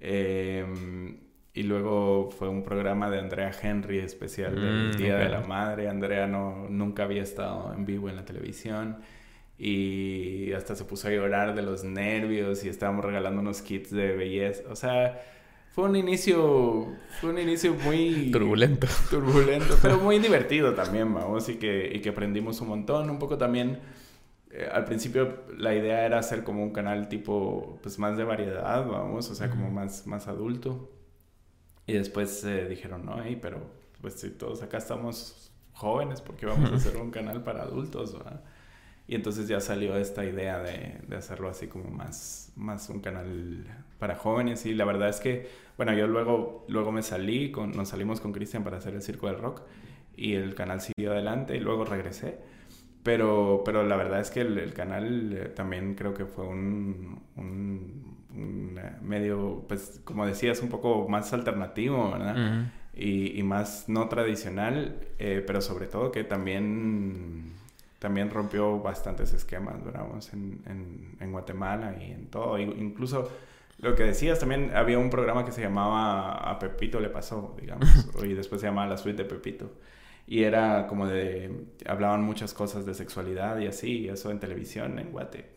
[0.00, 1.25] Em,
[1.56, 5.88] y luego fue un programa de Andrea Henry especial del mm, Día de la Madre.
[5.88, 8.98] Andrea no, nunca había estado en vivo en la televisión
[9.58, 14.14] y hasta se puso a llorar de los nervios y estábamos regalando unos kits de
[14.14, 14.64] belleza.
[14.70, 15.24] O sea,
[15.70, 16.88] fue un inicio,
[17.22, 18.30] fue un inicio muy...
[18.30, 18.86] Turbulento.
[19.08, 23.08] Turbulento, pero muy divertido también, vamos, y que, y que aprendimos un montón.
[23.08, 23.78] Un poco también,
[24.50, 28.86] eh, al principio la idea era hacer como un canal tipo, pues más de variedad,
[28.86, 30.90] vamos, o sea, como más, más adulto.
[31.86, 33.60] Y después eh, dijeron, no, hey, pero
[34.00, 38.42] pues si todos acá estamos jóvenes, porque vamos a hacer un canal para adultos, ¿verdad?
[39.08, 43.64] Y entonces ya salió esta idea de, de, hacerlo así como más, más un canal
[44.00, 44.66] para jóvenes.
[44.66, 48.32] Y la verdad es que, bueno, yo luego, luego me salí, con, nos salimos con
[48.32, 49.62] Cristian para hacer el Circo del Rock
[50.16, 52.38] y el canal siguió adelante y luego regresé.
[53.06, 58.76] Pero, pero la verdad es que el, canal eh, también creo que fue un, un,
[58.76, 62.66] eh, medio, pues como decías, un poco más alternativo, ¿verdad?
[62.92, 67.52] y, y, más no tradicional, eh, pero sobre todo que también
[68.00, 70.06] también rompió bastantes esquemas, ¿verdad?
[70.32, 72.58] En, en, en, Guatemala y en todo.
[72.58, 73.30] Incluso
[73.78, 77.88] lo que decías, también había un programa que se llamaba A Pepito le pasó, digamos,
[78.24, 79.70] y después se llamaba La Suite de Pepito.
[80.26, 84.98] Y era como de, hablaban muchas cosas de sexualidad y así, y eso en televisión
[84.98, 85.56] en Guate.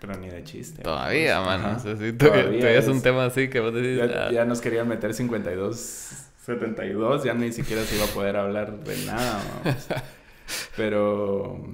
[0.00, 0.82] Pero ni de chiste.
[0.82, 1.78] Todavía, mano.
[2.18, 3.98] todavía, es un tema así que vos decís...
[3.98, 4.30] Ya, ah".
[4.30, 5.78] ya, nos querían meter 52,
[6.44, 9.40] 72, ya ni siquiera se iba a poder hablar de nada.
[10.76, 11.64] Pero,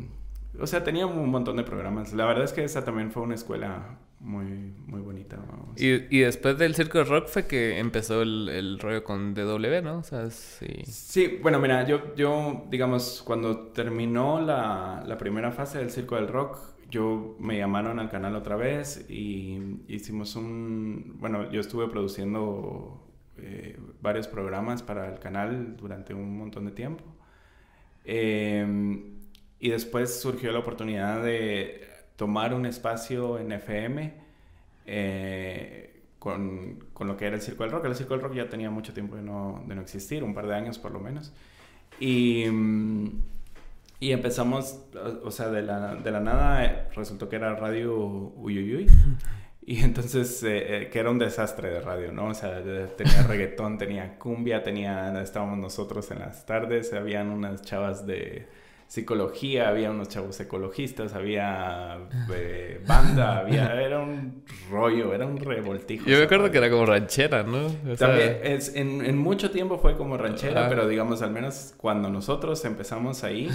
[0.60, 2.12] o sea, tenía un montón de programas.
[2.12, 5.38] La verdad es que esa también fue una escuela muy, muy bonita.
[5.76, 9.82] Y, y, después del Circo de Rock fue que empezó el, el rollo con DW,
[9.82, 9.98] ¿no?
[9.98, 10.82] O sea, sí.
[10.86, 16.28] Sí, bueno, mira, yo, yo digamos, cuando terminó la, la primera fase del Circo del
[16.28, 16.58] Rock,
[16.90, 23.04] yo me llamaron al canal otra vez y hicimos un, bueno, yo estuve produciendo
[23.36, 27.04] eh, varios programas para el canal durante un montón de tiempo.
[28.04, 29.18] Em,
[29.60, 31.87] y después surgió la oportunidad de
[32.18, 34.12] tomar un espacio en FM
[34.86, 37.84] eh, con, con, lo que era el Circo del Rock.
[37.84, 40.48] El Circo del Rock ya tenía mucho tiempo de no, de no existir, un par
[40.48, 41.32] de años por lo menos.
[42.00, 42.44] Y,
[44.00, 44.80] y empezamos,
[45.22, 48.88] o sea, de la, de la nada eh, resultó que era Radio Uyuyuy.
[49.64, 52.28] Y entonces, eh, eh, que era un desastre de radio, ¿no?
[52.28, 52.62] O sea,
[52.96, 58.48] tenía reggaetón, tenía cumbia, tenía, estábamos nosotros en las tardes, habían unas chavas de
[58.88, 61.98] psicología, había unos chavos ecologistas, había
[62.32, 66.08] eh, banda, había, era un rollo, era un revoltijo.
[66.08, 67.68] Yo me acuerdo que era como ranchera, ¿no?
[67.96, 72.64] También, es, en, en, mucho tiempo fue como ranchera, pero digamos, al menos cuando nosotros
[72.64, 73.48] empezamos ahí,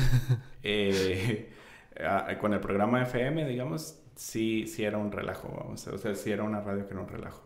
[2.39, 6.43] con el programa FM, digamos, sí, sí era un relajo, vamos, o sea, sí era
[6.43, 7.43] una radio que era un relajo.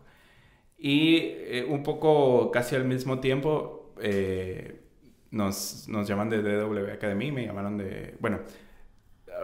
[0.76, 4.82] Y eh, un poco casi al mismo tiempo eh,
[5.30, 8.40] nos, nos llaman de DW Academy, me llamaron de, bueno,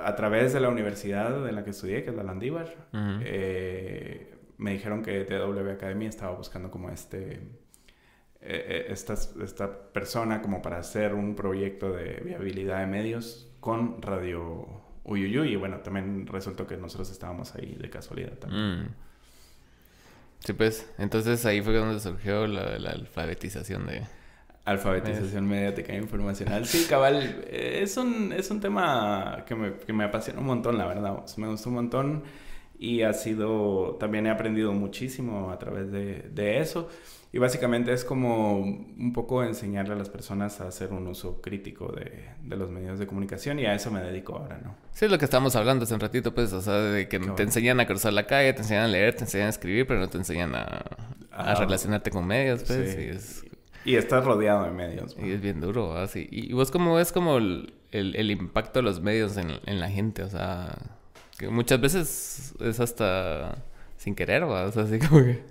[0.03, 4.73] a través de la universidad en la que estudié, que es la Landívar, eh, me
[4.73, 7.41] dijeron que DW Academy estaba buscando como este,
[8.41, 15.53] esta, esta persona como para hacer un proyecto de viabilidad de medios con radio Uyuyuy.
[15.53, 18.83] Y bueno, también resultó que nosotros estábamos ahí de casualidad también.
[18.83, 18.89] Mm.
[20.41, 24.03] Sí, pues, entonces ahí fue donde surgió la, alfabetización de...
[24.65, 26.65] Alfabetización mediática e informacional.
[26.65, 30.87] Sí, cabal, es un, es un tema que me, que me apasiona un montón, la
[30.87, 31.23] verdad.
[31.37, 32.23] Me gustó un montón
[32.79, 36.89] y ha sido, también he aprendido muchísimo a través de, de eso.
[37.35, 41.91] Y básicamente es como un poco enseñarle a las personas a hacer un uso crítico
[41.91, 44.77] de, de, los medios de comunicación y a eso me dedico ahora, ¿no?
[44.93, 47.43] Sí, es lo que estamos hablando hace un ratito, pues, o sea, de que te
[47.43, 50.09] enseñan a cruzar la calle, te enseñan a leer, te enseñan a escribir, pero no
[50.09, 50.85] te enseñan a,
[51.33, 53.44] a ah, relacionarte con medios, pues, y, es...
[53.85, 55.17] y estás rodeado de medios.
[55.23, 56.27] Y es bien duro, así.
[56.31, 59.91] Y, vos cómo ves como el, el, el, impacto de los medios en, en la
[59.91, 60.77] gente, o sea,
[61.39, 63.59] que muchas veces es hasta
[63.97, 64.65] sin querer, ¿va?
[64.65, 65.43] o sea, así como que...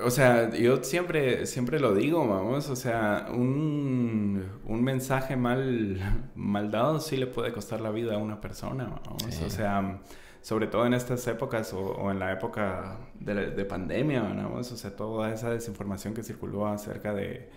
[0.00, 5.98] O sea, yo siempre, siempre lo digo, vamos, o sea, un, un mensaje mal,
[6.36, 10.00] mal dado sí le puede costar la vida a una persona, vamos, o sea,
[10.42, 14.94] sobre todo en estas épocas o, en la época de, de, pandemia, vamos, o sea,
[14.94, 17.48] toda esa desinformación que circuló acerca de,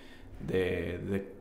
[0.47, 1.33] de, de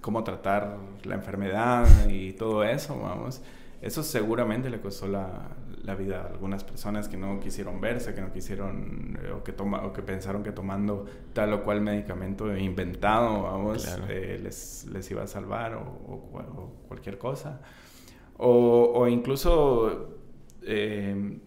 [0.00, 3.42] cómo tratar la enfermedad y todo eso, vamos,
[3.80, 5.56] eso seguramente le costó la,
[5.88, 9.52] la vida a algunas personas que no quisieron verse, que no quisieron eh, o, que
[9.52, 15.10] toma, o que pensaron que tomando tal o cual medicamento inventado, vamos, eh, les, les,
[15.10, 17.60] iba a salvar o, cualquier cosa.
[18.36, 20.17] O, incluso,
[20.62, 21.38] eh,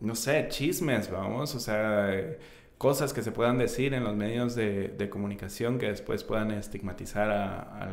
[0.00, 2.36] no sé, chismes, vamos, o sea,
[2.78, 7.90] cosas que se puedan decir en los medios de, comunicación que después puedan estigmatizar a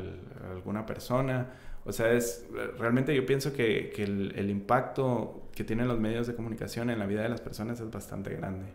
[0.51, 1.49] alguna persona
[1.83, 2.45] o sea, es,
[2.77, 6.99] realmente yo pienso que, que el, el, impacto que tienen los medios de comunicación en
[6.99, 8.67] la vida de las personas es bastante grande.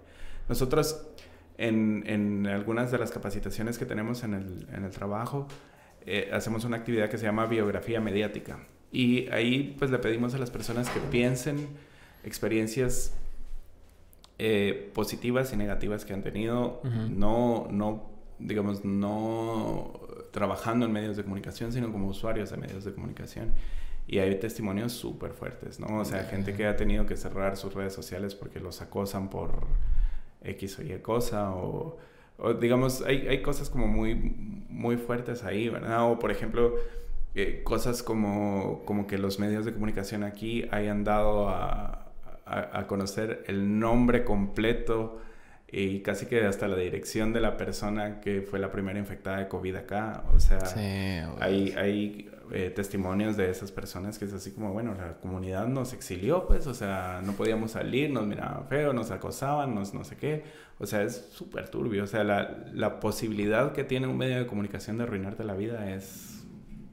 [0.49, 1.07] Nosotros,
[1.57, 5.47] en, en algunas de las capacitaciones que tenemos en el, en el trabajo,
[6.05, 8.59] eh, hacemos una actividad que se llama biografía mediática.
[8.93, 11.69] Y ahí pues le pedimos a las personas que piensen
[12.25, 13.15] experiencias
[14.39, 21.23] eh, positivas y negativas que han tenido, no, no, digamos, no trabajando en medios de
[21.23, 23.53] comunicación, sino como usuarios de medios de comunicación.
[24.07, 26.01] Y hay testimonios súper fuertes, ¿no?
[26.01, 29.67] O sea, gente que ha tenido que cerrar sus redes sociales porque los acosan por
[30.43, 31.99] X o Y cosa, o,
[32.61, 34.15] digamos, hay, hay, cosas como muy,
[34.69, 36.11] muy fuertes ahí, ¿verdad?
[36.11, 36.75] O por ejemplo,
[37.37, 42.09] eh, cosas como, como que los medios de comunicación aquí hayan dado a,
[42.45, 45.21] a, a conocer el nombre completo
[45.69, 49.49] y casi que hasta la dirección de la persona que fue la primera infectada de
[49.49, 50.23] COVID acá.
[50.35, 50.61] O sea,
[51.41, 55.93] hay, hay eh, testimonios de esas personas que es así como, bueno, la comunidad nos
[55.93, 60.17] exilió, pues, o sea, no podíamos salir, nos miraban feo, nos acosaban, nos no sé
[60.17, 60.45] qué.
[60.79, 62.05] O sea, es súper turbio.
[62.05, 65.91] O sea, la, la posibilidad que tiene un medio de comunicación de arruinarte la vida
[65.91, 66.36] es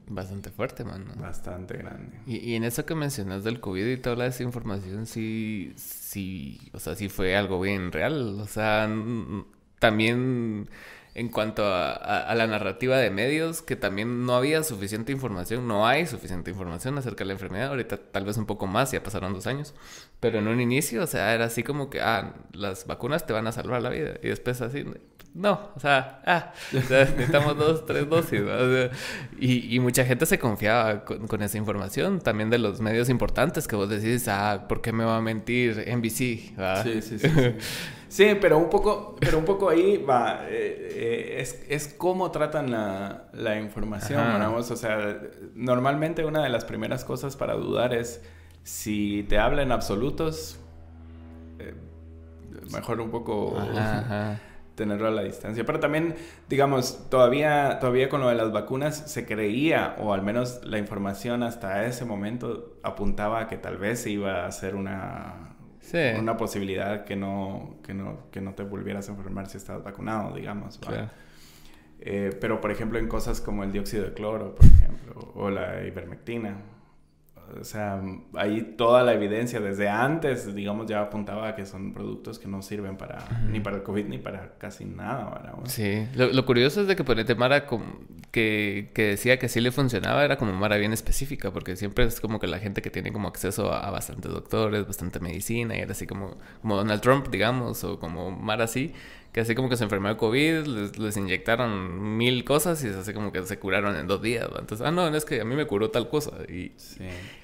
[0.06, 1.12] Bastante fuerte, mano.
[1.16, 2.18] Bastante grande.
[2.26, 6.78] Y, y, en eso que mencionas del COVID y toda esa información, sí, sí, o
[6.78, 8.38] sea, sí fue algo bien real.
[8.40, 8.88] O sea,
[9.78, 10.68] también
[11.14, 16.06] en cuanto a, la narrativa de medios, que también no había suficiente información, no hay
[16.06, 17.68] suficiente información acerca de la enfermedad.
[17.68, 19.74] Ahorita tal vez un poco más, ya pasaron dos años.
[20.18, 23.46] Pero en un inicio, o sea, era así como que, ah, las vacunas te van
[23.46, 24.14] a salvar la vida.
[24.22, 24.84] Y después así,
[25.34, 28.40] no, o sea, ah, necesitamos dos, tres dosis.
[29.36, 33.74] y, y, mucha gente se confiaba con, esa información, también de los medios importantes que
[33.74, 36.16] vos decís, ah, ¿por qué me va a mentir NBC?
[36.16, 37.28] Sí, sí, sí, sí.
[38.08, 42.70] sí, pero un poco, pero un poco ahí va, eh, eh, es, es cómo tratan
[42.70, 45.20] la, la información, vamos, o sea,
[45.56, 48.22] normalmente una de las primeras cosas para dudar es
[48.62, 50.60] si te hablan absolutos,
[51.58, 51.74] eh,
[52.70, 53.58] mejor un poco...
[53.58, 54.38] Ajá,
[54.74, 55.64] tenerlo a la distancia.
[55.64, 56.14] Pero también,
[56.48, 61.42] digamos, todavía, todavía con lo de las vacunas se creía, o al menos la información
[61.42, 65.56] hasta ese momento apuntaba a que tal vez iba a hacer una,
[66.18, 70.34] una posibilidad que no, que, no, que no te volvieras a enfermar si estabas vacunado,
[70.34, 70.80] digamos.
[72.00, 75.84] Eh, pero, por ejemplo, en cosas como el dióxido de cloro, por ejemplo, o la
[75.86, 76.58] ivermectina,
[77.60, 78.02] o sea,
[78.34, 82.62] ahí toda la evidencia desde antes, digamos, ya apuntaba a que son productos que no
[82.62, 83.18] sirven para
[83.50, 85.30] ni para el COVID ni para casi nada.
[85.30, 85.54] ¿verdad?
[85.64, 87.66] Sí, lo, curioso es de que ponete Mara
[88.30, 92.20] que, que decía que sí le funcionaba, era como Mara bien específica, porque siempre es
[92.20, 95.92] como que la gente que tiene como acceso a, bastantes doctores, bastante medicina, y era
[95.92, 98.92] así como, como Donald Trump, digamos, o como Mara así
[99.34, 100.64] que así como que se enfermó de COVID,
[100.96, 104.46] les, inyectaron mil cosas y así como que se curaron en dos días.
[104.56, 106.30] Entonces, ah, no, es que a mí me curó tal cosa.
[106.48, 106.70] Y,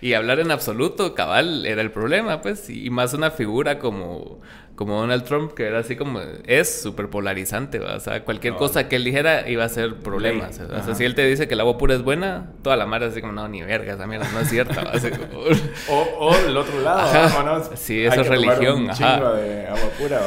[0.00, 2.70] y hablar en absoluto, cabal, era el problema, pues.
[2.70, 4.40] Y más una figura como,
[4.76, 8.94] como Donald Trump, que era así como, es súper polarizante, O sea, cualquier cosa que
[8.94, 10.61] él dijera iba a ser problemas.
[10.61, 13.03] O sea, si él te dice que el agua pura es buena, toda la mar
[13.03, 14.81] es así como, no, ni verga, esa mierda no es cierta.
[15.88, 17.64] o, o el otro lado, ¿no?
[17.74, 18.85] Sí, eso es religión.
[18.85, 20.20] Un chingo de agua pura,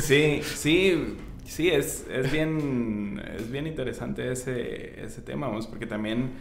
[0.00, 6.32] Sí, sí, sí, es, es, bien, es bien interesante ese, ese tema, porque también,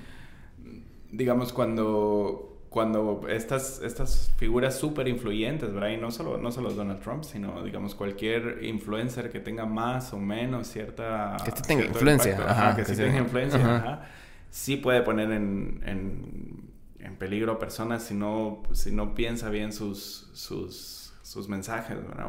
[1.11, 5.89] digamos, cuando, cuando estas, estas figuras súper influyentes, ¿verdad?
[5.89, 10.17] Y no solo, no solo Donald Trump, sino, digamos, cualquier influencer que tenga más o
[10.17, 11.37] menos cierta...
[11.45, 12.37] Que tenga influencia.
[12.47, 14.01] ajá, que, sí tenga influencia,
[14.49, 19.71] sí puede poner en, en, en, peligro a personas si no, si no piensa bien
[19.71, 22.27] sus, sus, sus mensajes, ¿verdad?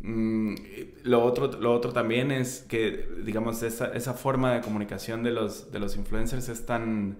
[0.00, 0.54] Mm,
[1.04, 5.72] lo, otro, lo otro también es que, digamos, esa, esa forma de comunicación de los,
[5.72, 7.18] de los influencers es tan,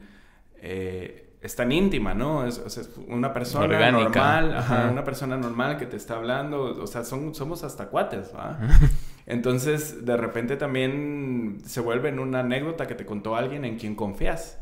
[0.56, 2.46] eh, es tan íntima, ¿no?
[2.46, 2.60] Es,
[3.08, 7.88] una persona normal, una persona normal que te está hablando, o sea, son, somos hasta
[7.88, 8.58] cuates, ¿va?
[9.26, 13.94] Entonces, de repente también se vuelve en una anécdota que te contó alguien en quien
[13.94, 14.58] confías.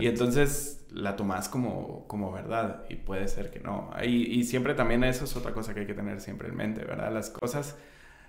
[0.00, 3.90] Y entonces la tomas como, como verdad y puede ser que no.
[4.02, 6.84] Y, y, siempre también eso es otra cosa que hay que tener siempre en mente,
[6.84, 7.12] ¿verdad?
[7.12, 7.76] Las cosas,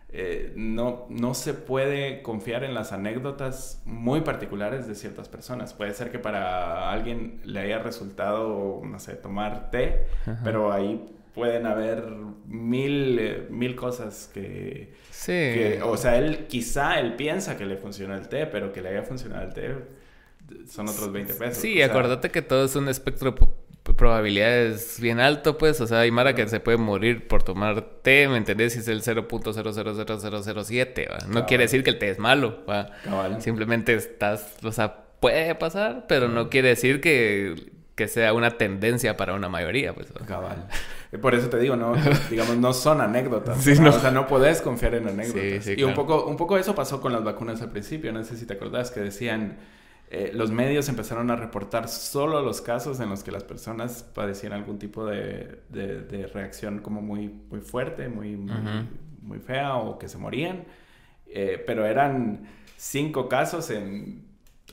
[0.09, 5.73] eh, no, no se puede confiar en las anécdotas muy particulares de ciertas personas.
[5.73, 10.07] Puede ser que para alguien le haya resultado, no sé, tomar té,
[10.43, 12.03] pero ahí pueden haber
[12.47, 15.79] mil, eh, mil cosas que, Sí.
[15.83, 19.03] O sea, él quizá él piensa que le funciona el té, pero que le haya
[19.03, 19.75] funcionado el té
[20.67, 21.57] son otros 20 pesos.
[21.57, 23.47] Sí, acuérdate que todo es un espectro de
[23.95, 25.79] probabilidades bien alto, pues.
[25.81, 28.73] O sea, hay Mara que se puede morir por tomar té, ¿me entendés?
[28.73, 31.27] Si es el 0.000007, ¿va?
[31.27, 32.89] No quiere decir que el té es malo, ¿va?
[33.39, 39.17] Simplemente estás, o sea, puede pasar, pero no quiere decir que, que sea una tendencia
[39.17, 40.07] para una mayoría, pues.
[40.27, 40.67] Cabal.
[41.21, 41.95] Por eso te digo, no,
[42.29, 43.65] digamos, no son anécdotas.
[43.65, 45.67] O sea, no puedes confiar en anécdotas.
[45.67, 48.11] y un poco, un poco eso pasó con las vacunas al principio.
[48.11, 49.57] No sé si te acordás que decían,
[50.09, 54.53] eh, los medios empezaron a reportar solo los casos en los que las personas padecían
[54.53, 60.17] algún tipo de, de, reacción como muy, muy fuerte, muy, muy, fea o que se
[60.17, 60.63] morían.
[61.25, 62.47] Eh, pero eran
[62.77, 64.25] cinco casos en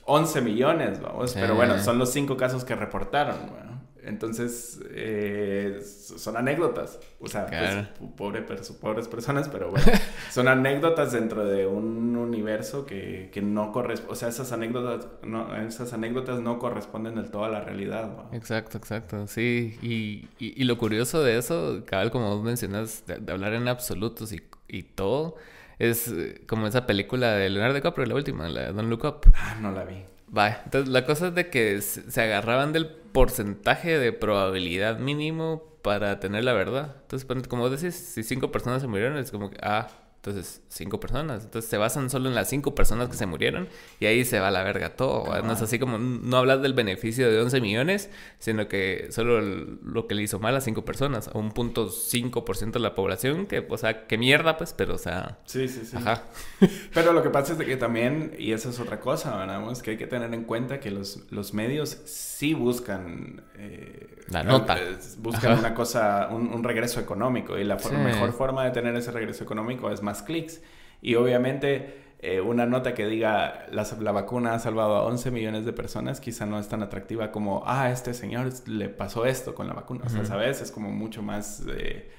[0.05, 1.33] 11 millones, vamos.
[1.33, 3.49] Pero bueno, son los cinco casos que reportaron.
[3.49, 3.74] Bueno.
[4.05, 6.99] Entonces, eh, son anécdotas.
[7.19, 8.43] O sea, pues, pobre
[8.79, 9.85] pobres personas, pero bueno,
[10.31, 14.13] son anécdotas dentro de un universo que, que no corresponde.
[14.13, 18.11] O sea, esas anécdotas, no, esas anécdotas no corresponden del todo a la realidad.
[18.31, 19.27] Exacto, exacto.
[19.27, 24.31] Sí, y, y, lo curioso de eso, cabal, como vos mencionas, de, hablar en absolutos
[24.33, 25.35] y, y todo,
[25.79, 29.31] es eh, como esa película de Leonardo DiCaprio, la última, la de Don't Look Up.
[29.33, 30.03] Ah, no la vi.
[30.27, 36.19] Vale, entonces la cosa es de que se agarraban del porcentaje de probabilidad mínimo para
[36.19, 36.97] tener la verdad.
[37.03, 39.87] Entonces, como decís, si cinco personas se murieron, es como que, ah,
[40.25, 41.43] entonces, cinco personas.
[41.43, 43.67] Entonces se basan solo en las cinco personas que se murieron
[43.99, 45.39] y ahí se va la verga todo.
[45.43, 48.09] No es así como, no hablas del beneficio de 11 millones,
[48.39, 52.71] sino que solo lo que le hizo mal a cinco personas, a un punto 5%
[52.71, 55.37] de la población, que, o sea, qué mierda, pues, pero, o sea.
[55.45, 55.95] Sí, sí, sí.
[55.95, 56.23] Ajá.
[56.93, 59.61] pero lo que pasa es que también, y esa es otra cosa, ¿verdad?
[59.83, 63.43] que hay que tener en cuenta que los, los medios sí buscan.
[63.57, 64.77] Eh, la nota.
[64.77, 69.43] Eh, buscan una cosa, un, regreso económico y la mejor forma de tener ese regreso
[69.43, 70.61] económico es más clics.
[71.01, 75.65] Y obviamente eh, una nota que diga la, la, vacuna ha salvado a 11 millones
[75.65, 79.67] de personas quizá no es tan atractiva como, ah, este señor le pasó esto con
[79.67, 80.05] la vacuna.
[80.05, 80.61] O sea, ¿sabes?
[80.61, 81.63] Es como mucho más...
[81.69, 82.09] Eh,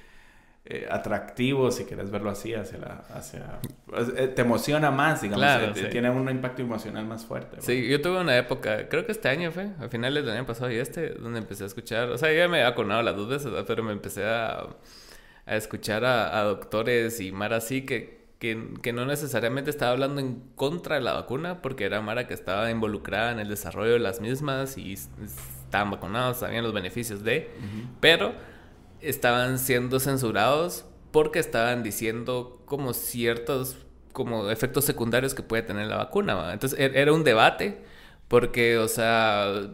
[0.66, 3.04] eh, atractivo, si quieres verlo así, hacia la...
[3.14, 3.60] Hacia,
[4.34, 7.60] te emociona más, digamos, tiene un impacto emocional más fuerte.
[7.60, 10.70] Sí, yo tuve una época, creo que este año fue, a finales del año pasado
[10.70, 13.52] y este, donde empecé a escuchar, o sea, ya me había acordado las dos veces,
[13.66, 14.66] pero me empecé a
[15.46, 20.96] a escuchar a, doctores y Mara así que, que, no necesariamente estaba hablando en contra
[20.96, 24.76] de la vacuna, porque era Mara que estaba involucrada en el desarrollo de las mismas
[24.76, 27.50] y estaban vacunados, sabían los beneficios de,
[28.00, 28.34] pero
[29.09, 33.78] estaban siendo censurados porque estaban diciendo como ciertos
[34.12, 36.52] como efectos secundarios que puede tener la vacuna.
[36.52, 37.84] Entonces e, era un debate
[38.28, 39.70] porque, o sea,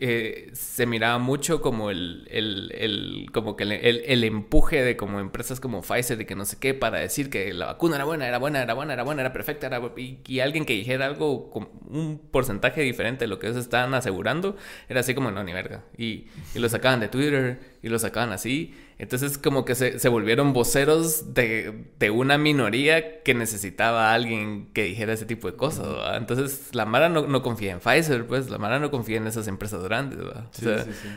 [0.00, 5.20] eh, se miraba mucho como el, el, el como que el, el, empuje de como
[5.20, 8.26] empresas como Pfizer y que no sé qué para decir que la vacuna era buena,
[8.26, 11.68] era buena, era buena, era buena, era perfecta, era, y, alguien que dijera algo con
[11.88, 14.56] un porcentaje diferente de lo que ellos estaban asegurando,
[14.88, 15.84] era así como no, ni verga.
[15.96, 18.74] Y, y lo sacaban de Twitter y lo sacaban así.
[18.98, 24.68] Entonces como que se, se volvieron voceros de, de, una minoría que necesitaba a alguien
[24.72, 25.86] que dijera ese tipo de cosas.
[26.16, 29.48] Entonces la Mara no, no, confía en Pfizer, pues la Mara no confía en esas
[29.48, 30.20] empresas grandes.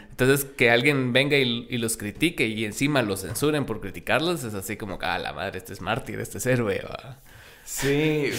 [0.10, 4.56] Entonces que alguien venga y, y, los critique y encima los censuren por criticarlos es
[4.56, 6.82] así como, ah, la madre, este es mártir, este es héroe.
[7.64, 8.32] Sí.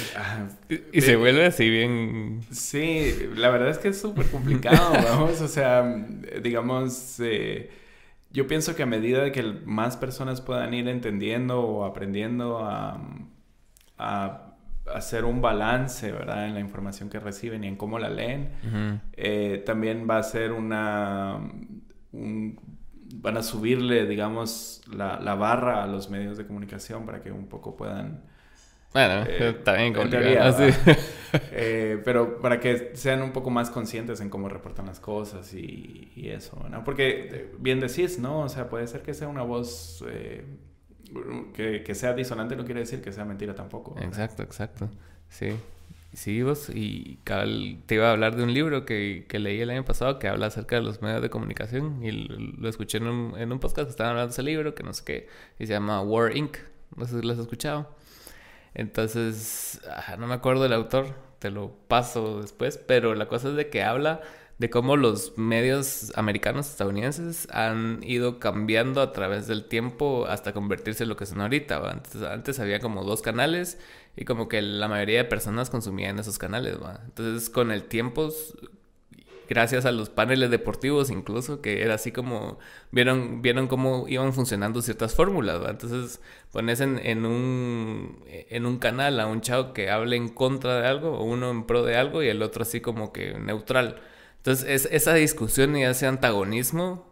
[0.93, 2.41] y, se vuelve así bien...
[2.51, 5.41] Sí, la verdad es que es súper complicado, vamos.
[5.43, 5.85] O sea,
[6.43, 7.21] digamos...
[7.21, 7.71] Eh,
[8.31, 13.01] yo pienso que a medida de que más personas puedan ir entendiendo o aprendiendo a,
[14.95, 16.47] hacer un balance, ¿verdad?
[16.47, 18.53] En la información que reciben y en cómo la leen,
[19.13, 21.39] eh, también va a ser una...
[22.13, 27.49] van a subirle, digamos, la, la, barra a los medios de comunicación para que un
[27.49, 28.23] poco puedan
[28.93, 30.11] bueno, eh, también con
[31.53, 36.11] eh, pero para que sean un poco más conscientes en cómo reportan las cosas y,
[36.17, 36.85] eso, ¿no?
[36.85, 38.41] Porque eh, bien decís, ¿no?
[38.41, 40.05] O sea, puede ser que sea una voz
[41.55, 43.95] que, que, sea disonante, no quiere decir que sea mentira tampoco.
[44.01, 44.91] Exacto, exacto.
[45.29, 45.55] Sí.
[46.15, 47.19] Sí, vos, y
[47.87, 50.47] te iba a hablar de un libro que, que, leí el año pasado que habla
[50.47, 53.91] acerca de los medios de comunicación y lo, escuché en un, en un podcast que
[53.91, 55.29] estaban hablando de ese libro, que no sé qué,
[55.59, 56.57] y se llama War Inc.
[56.97, 57.95] No sé si lo has escuchado.
[58.75, 59.81] Entonces,
[60.19, 63.83] no me acuerdo del autor, te lo paso después, pero la cosa es de que
[63.83, 64.21] habla
[64.59, 71.05] de cómo los medios americanos estadounidenses han ido cambiando a través del tiempo hasta convertirse
[71.05, 71.79] en lo que son ahorita.
[71.79, 71.93] ¿va?
[71.93, 73.79] Antes, antes había como dos canales
[74.17, 76.83] y como que la mayoría de personas consumían esos canales.
[76.83, 77.01] ¿va?
[77.05, 78.31] Entonces con el tiempo
[79.49, 82.59] gracias a los paneles deportivos incluso, que era así como
[82.91, 85.61] vieron, vieron cómo iban funcionando ciertas fórmulas.
[85.69, 86.21] Entonces
[86.53, 90.87] pones en, en, un, en un canal a un chavo que hable en contra de
[90.87, 94.01] algo, o uno en pro de algo y el otro así como que neutral.
[94.39, 97.09] Entonces es, esa discusión y ese antagonismo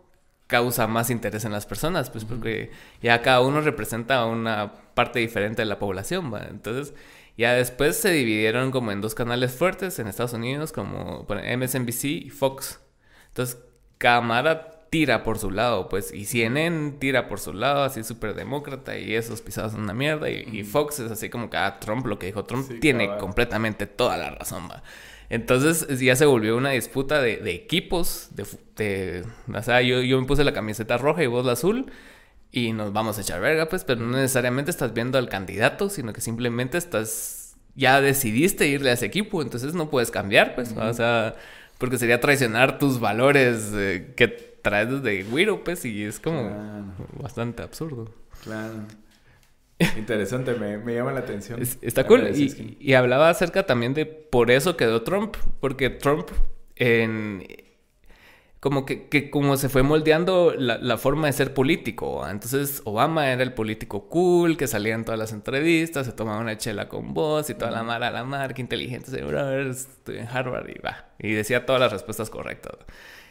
[0.46, 2.70] causa más interés en las personas, pues porque
[3.02, 6.46] ya cada uno representa una parte diferente de la población, ¿va?
[6.48, 6.94] Entonces
[7.36, 12.30] ya después se dividieron como en dos canales fuertes en Estados Unidos, como MSNBC y
[12.30, 12.80] Fox.
[13.28, 13.58] Entonces,
[13.98, 18.98] Cámara tira por su lado, pues, y CNN tira por su lado, así súper demócrata,
[18.98, 22.18] y esos pisados son una mierda, y, Fox es así como que ah, Trump, lo
[22.18, 24.82] que dijo Trump, tiene completamente toda la razón, va.
[25.28, 28.30] Entonces ya se volvió una disputa de, equipos,
[28.76, 31.86] de, o sea, yo, yo me puse la camiseta roja y vos la azul,
[32.50, 36.12] y nos vamos a echar verga, pues, pero no necesariamente estás viendo al candidato, sino
[36.12, 40.94] que simplemente estás, ya decidiste irle a ese equipo, entonces no puedes cambiar, pues, o
[40.94, 41.34] sea,
[41.78, 47.62] porque sería traicionar tus valores eh, que traes desde Wiro, pues, y es como bastante
[47.62, 48.10] absurdo.
[48.42, 48.84] Claro.
[49.98, 51.60] Interesante, me, me, llama la atención.
[51.60, 52.30] está cool.
[52.34, 56.30] Y, y, hablaba acerca también de por eso quedó Trump, porque Trump
[56.76, 57.44] en,
[58.66, 62.26] como que, que, como se fue moldeando la, la, forma de ser político.
[62.28, 66.58] Entonces Obama era el político cool, que salía en todas las entrevistas, se tomaba una
[66.58, 70.80] chela con voz y toda la mara, la marca, inteligente, seguro, estoy en Harvard y
[70.80, 71.10] va.
[71.20, 72.74] Y decía todas las respuestas correctas.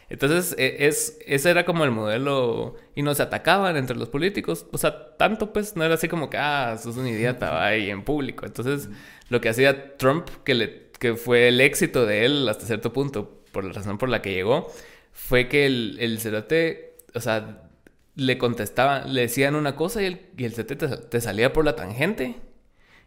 [0.07, 4.67] Entonces, e, es, ese era como el modelo y no se atacaban entre los políticos.
[4.71, 7.89] O sea, tanto pues no era así como que, ah, sos un idiota, va ahí
[7.89, 8.45] en público.
[8.45, 8.87] Entonces,
[9.27, 13.41] lo que hacía Trump, que, le, que fue el éxito de él hasta cierto punto,
[13.51, 14.71] por la razón por la que llegó,
[15.15, 17.63] fue que el, el cerote, o sea,
[18.15, 21.75] le contestaban, le decían una cosa y el, y el cerote te, salía por la
[21.77, 22.35] tangente.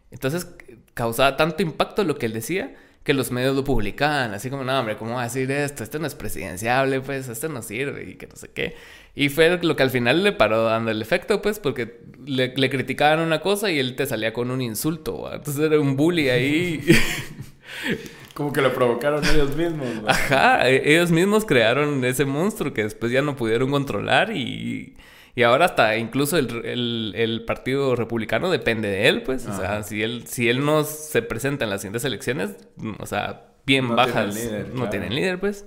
[0.09, 0.47] Entonces
[0.95, 4.77] causaba tanto impacto lo que él decía que los medios lo publicaban, así como, no,
[4.77, 5.83] hombre, ¿cómo va a decir esto?
[5.83, 8.75] Esto no es presidenciable, pues, esto no sirve y que no sé qué.
[9.15, 12.69] Y fue lo que al final le paró dando el efecto, pues, porque le, le
[12.69, 16.81] criticaban una cosa y él te salía con un insulto, entonces era un bully ahí.
[18.39, 19.89] Como que lo provocaron ellos mismos.
[20.07, 24.95] Ajá, e-, ellos mismos crearon ese monstruo que después ya no pudieron controlar y,
[25.35, 29.45] y ahora hasta incluso el, el, Partido Republicano depende de él, pues.
[29.45, 32.55] O sea, si él, si él no se presenta en las siguientes elecciones,
[32.99, 34.33] o sea, bien bajas,
[34.73, 35.65] no tienen líder, pues.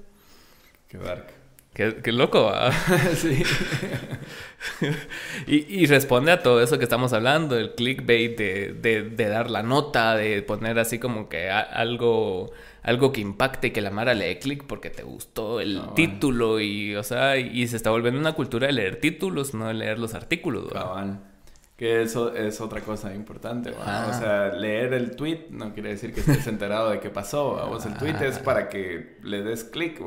[0.88, 1.26] Qué dark.
[1.74, 2.52] Qué, loco,
[3.14, 3.42] sí.
[5.46, 9.50] y, y, responde a todo eso que estamos hablando, el clickbait de, de, de dar
[9.50, 12.52] la nota, de poner así como que algo,
[12.82, 16.60] algo que impacte y que la Mara le dé click porque te gustó el título
[16.60, 19.98] y, o sea, y, se está volviendo una cultura de leer títulos, no de leer
[19.98, 20.70] los artículos.
[21.82, 26.20] Que eso es otra cosa importante, O sea, leer el tweet no quiere decir que
[26.20, 30.00] estés enterado de qué pasó, O sea, el tweet es para que le des clic,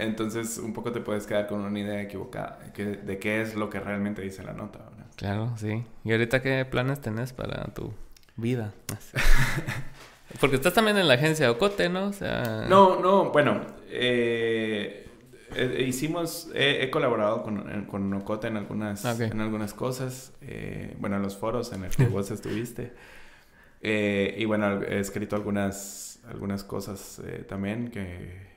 [0.00, 3.78] Entonces, un poco te puedes quedar con una idea equivocada de qué es lo que
[3.78, 4.80] realmente dice la nota,
[5.14, 5.84] Claro, sí.
[6.02, 7.94] ¿Y ahorita qué planes tenés para tu
[8.34, 8.72] vida?
[10.40, 12.06] Porque estás también en la agencia Ocote, ¿no?
[12.06, 12.66] O sea...
[12.68, 15.07] No, no, bueno, eh
[15.54, 21.16] eh, hicimos, he colaborado con, con Ocote en algunas, ah, en algunas cosas, eh, bueno,
[21.16, 22.92] en los foros en los que vos estuviste.
[23.80, 28.48] Eh, y bueno, he escrito algunas, algunas cosas también que,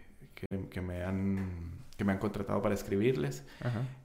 [0.69, 3.43] que, me han, que me han contratado para escribirles.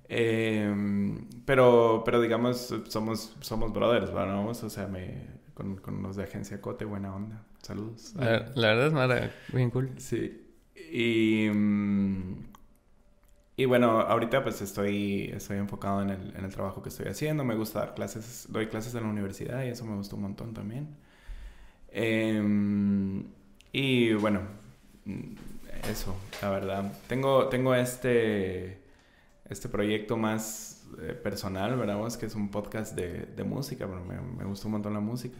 [0.09, 4.63] Em, pero, pero digamos, somos, somos brothers, ¿vamos?
[4.63, 7.43] O sea, me, con, con los de Agencia Cote, buena onda.
[7.63, 8.13] Saludos.
[8.15, 9.91] La, verdad es nada, bien cool.
[9.97, 10.41] Sí.
[10.93, 12.45] Y, mm,
[13.59, 17.43] y bueno, ahorita pues estoy, estoy enfocado en el, en el trabajo que estoy haciendo.
[17.43, 20.53] Me gusta dar clases, doy clases en la universidad y eso me gusta un montón
[20.53, 20.95] también.
[21.91, 23.25] Em,
[23.73, 24.41] y bueno,
[25.91, 26.93] eso, la verdad.
[27.09, 28.79] Tengo, tengo este,
[29.49, 31.99] este proyecto más eh, personal, ¿verdad?
[32.19, 35.39] que es un podcast de, de música, pero me, me, gusta un montón la música.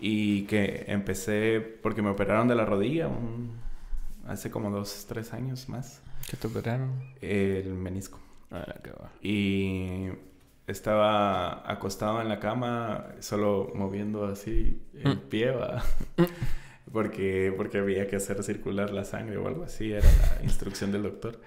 [0.00, 3.08] Y que empecé porque me operaron de la rodilla
[4.26, 6.02] hace como dos, tres años más.
[6.28, 7.14] ¿Qué te operaron?
[7.20, 8.18] El menisco.
[8.50, 9.12] Ah, qué va.
[9.22, 10.08] Y
[10.66, 15.20] estaba acostado en la cama, solo moviendo así el mm.
[15.28, 15.82] pie, ¿va?
[16.92, 21.04] porque, porque había que hacer circular la sangre o algo así, era la instrucción del
[21.04, 21.40] doctor.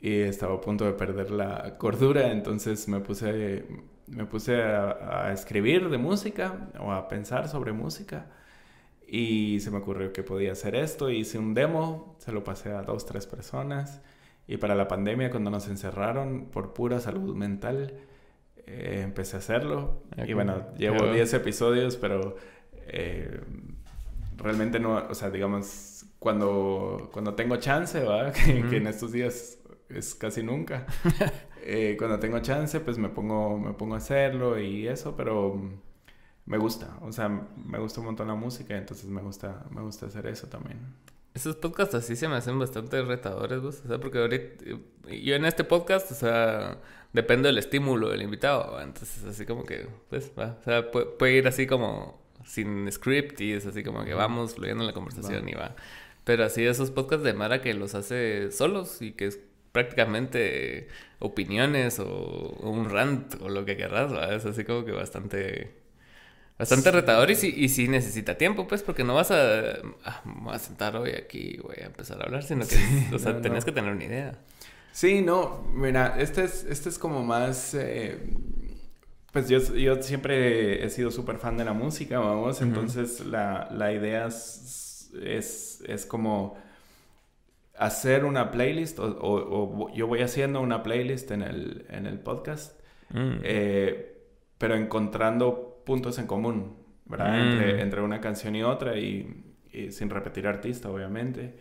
[0.00, 3.64] Y estaba a punto de perder la cordura, entonces me puse,
[4.06, 8.26] me puse a, a escribir de música o a pensar sobre música.
[9.06, 11.10] Y se me ocurrió que podía hacer esto.
[11.10, 14.00] Hice un demo, se lo pasé a dos, tres personas.
[14.48, 17.94] Y para la pandemia, cuando nos encerraron por pura salud mental,
[18.66, 20.02] eh, empecé a hacerlo.
[20.26, 22.36] y bueno, llevo 10 episodios, pero
[22.88, 23.40] eh,
[24.36, 28.32] realmente no, o sea, digamos, cuando, cuando tengo chance, ¿va?
[28.70, 30.86] Que, en estos días es casi nunca.
[31.68, 35.60] Eh, cuando tengo chance, pues me pongo, me pongo a hacerlo y eso, pero
[36.46, 40.06] me gusta, o sea, me gusta un montón la música, entonces me gusta, me gusta
[40.06, 40.78] hacer eso también.
[41.34, 43.82] Esos podcasts así se me hacen bastante retadores, ¿vos?
[43.84, 44.64] O sea, porque ahorita,
[45.10, 46.78] yo en este podcast, o sea,
[47.12, 51.48] depende del estímulo del invitado, entonces así como que, pues, va, o sea, puede, ir
[51.48, 55.54] así como sin script y es así como que vamos fluyendo en la conversación y
[55.54, 55.74] va.
[56.24, 59.40] Pero así esos podcasts de Mara que los hace solos y que es
[59.72, 60.88] prácticamente
[61.18, 64.34] opiniones o, un rant o lo que querrás, ¿va?
[64.34, 65.85] es así como que bastante
[66.58, 70.58] bastante retador y sí, y sí necesita tiempo, pues, porque no vas a, ah, a
[70.58, 73.72] sentar hoy aquí y voy a empezar a hablar, sino que, o sea, tenés que
[73.72, 74.38] tener una idea.
[74.92, 78.18] Sí, no, mira, este es, este es como más, eh,
[79.30, 83.92] pues yo, yo siempre he sido súper fan de la música, vamos, entonces la, la
[83.92, 86.56] idea es, es, como
[87.76, 92.80] hacer una playlist o, o, yo voy haciendo una playlist en el, en el podcast,
[93.10, 93.40] mm.
[93.42, 94.16] eh,
[94.56, 96.76] pero encontrando puntos en común,
[97.06, 97.40] ¿verdad?
[97.40, 97.80] Entre, mm.
[97.80, 101.54] entre, una canción y otra y, y sin repetir artista, obviamente.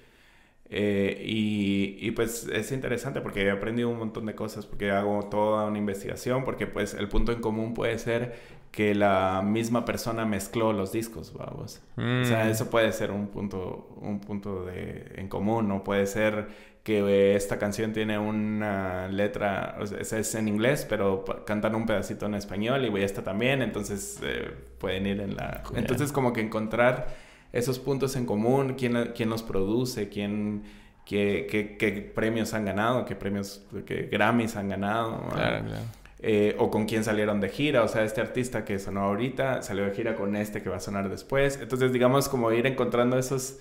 [0.69, 5.27] Eh, y, y, pues es interesante porque he aprendido un montón de cosas, porque hago
[5.29, 8.35] toda una investigación, porque pues el punto en común puede ser
[8.71, 11.81] que la misma persona mezcló los discos, vamos.
[11.95, 12.49] O sea, mm.
[12.49, 15.83] eso puede ser un punto, un punto de, en común, ¿no?
[15.83, 16.47] Puede ser
[16.83, 22.25] que esta canción tiene una letra, o sea, es en inglés, pero cantan un pedacito
[22.25, 25.63] en español y esta también, entonces eh, pueden ir en la...
[25.75, 27.07] Entonces como que encontrar
[27.55, 30.63] esos puntos en común, quién, quién los produce, quién,
[31.05, 35.23] qué, qué, qué, premios han ganado, qué premios, qué Grammys han ganado.
[35.29, 35.83] Claro, claro.
[36.19, 39.85] Eh, o con quién salieron de gira, o sea, este artista que sonó ahorita salió
[39.85, 41.59] de gira con este que va a sonar después.
[41.61, 43.59] Entonces, digamos, como ir encontrando esos,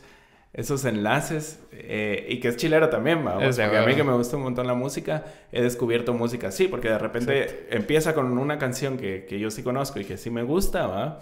[0.52, 3.38] esos enlaces eh, y que es chilero también, ¿va?
[3.38, 6.88] porque a mí que me gusta un montón la música, he descubierto música así, porque
[6.88, 10.42] de repente empieza con una canción que, que, yo sí conozco y que sí me
[10.42, 11.20] gusta, ¿va?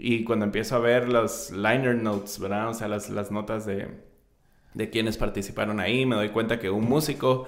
[0.00, 2.68] Y cuando empiezo a ver los liner notes, ¿verdad?
[2.68, 3.88] O sea, las, las notas de,
[4.74, 7.46] de quienes participaron ahí, me doy cuenta que un músico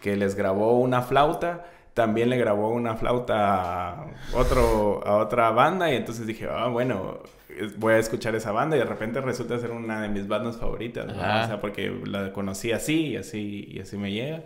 [0.00, 5.92] que les grabó una flauta, también le grabó una flauta a, otro, a otra banda
[5.92, 7.18] y entonces dije, ah, bueno,
[7.76, 11.06] voy a escuchar esa banda y de repente resulta ser una de mis bandas favoritas,
[11.06, 11.44] ¿verdad?
[11.44, 14.44] O sea, porque la conocí así y así, y así me llega.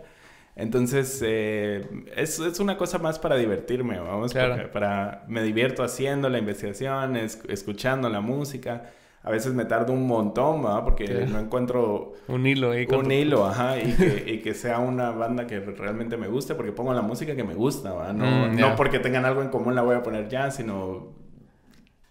[0.55, 1.85] Entonces, eh,
[2.15, 8.09] es, es, una cosa más para divertirme, vamos, para, me divierto haciendo la investigación, escuchando
[8.09, 8.91] la música.
[9.21, 10.83] A veces me tardo un montón, ¿verdad?
[10.83, 12.13] Porque no encuentro...
[12.27, 12.85] Un hilo ahí.
[12.85, 16.71] Un hilo, ajá, y que, y que, sea una banda que realmente me guste, porque
[16.71, 18.13] pongo la música que me gusta, ¿verdad?
[18.13, 21.14] No, mm, no porque tengan algo en común la voy a poner ya, sino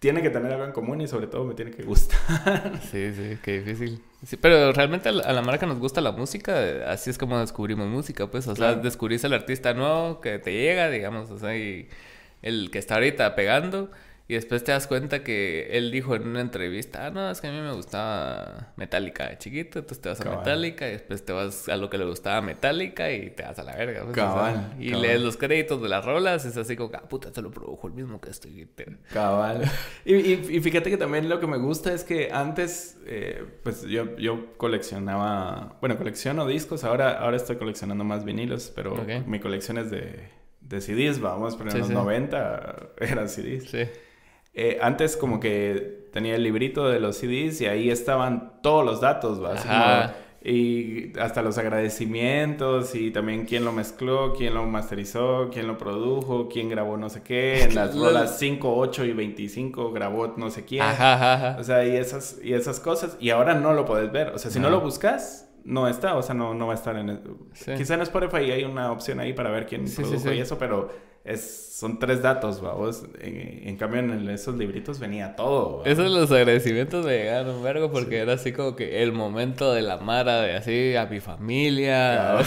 [0.04, 2.18] tiene que tener algo en común y sobre todo me tiene que gustar.
[2.90, 4.02] Sí, sí, qué difícil.
[4.22, 8.26] Sí, pero realmente a la, marca nos gusta la música, así es como descubrimos música,
[8.26, 11.88] pues, o sea, descubrís el artista nuevo que te llega, digamos, o sea, y
[12.42, 13.90] el que está ahorita pegando
[14.26, 17.48] y después te das cuenta que él dijo en una entrevista, ah, no, es que
[17.48, 21.34] a mí me gustaba Metallica de chiquito, entonces te vas a Metallica y después te
[21.34, 24.04] vas a lo que le gustaba Metallica y te vas a la verga.
[24.04, 27.42] Pues, cabal, y lees los créditos de las rolas, es así como, ah, puta, se
[27.42, 28.66] lo produjo el mismo que estoy.
[29.12, 29.70] Cabal.
[30.06, 34.16] y, y, fíjate que también lo que me gusta es que antes, eh, pues yo,
[34.16, 39.90] yo coleccionaba, bueno, colecciono discos, ahora, ahora estoy coleccionando más vinilos, pero mi colección es
[39.90, 40.30] de,
[40.62, 43.68] de CDs, vamos, pero en los 90 eran CDs.
[43.70, 43.80] Sí.
[44.54, 49.00] Eh, antes como que tenía el librito de los CDs y ahí estaban todos los
[49.00, 50.14] datos, ¿va?
[50.46, 56.50] y hasta los agradecimientos y también quién lo mezcló, quién lo masterizó, quién lo produjo,
[56.50, 60.66] quién grabó no sé qué, en las rolas 5, 8 y 25 grabó no sé
[60.66, 60.82] quién.
[60.82, 63.16] Ajá, O sea, y esas, y esas cosas.
[63.20, 64.28] Y ahora no lo puedes ver.
[64.28, 66.14] O sea, si no lo buscas, no está.
[66.14, 67.08] O sea, no, no va a estar en...
[67.08, 67.20] El...
[67.76, 70.90] Quizá en Spotify hay una opción ahí para ver quién produjo y eso, pero
[71.24, 73.02] es, son tres datos, vamos.
[73.18, 75.82] En, en, cambio, en esos libritos venía todo.
[75.86, 79.96] Esos los agradecimientos me llegaron, vergo, porque era así como que el momento de la
[79.96, 82.36] Mara, de así, a mi familia.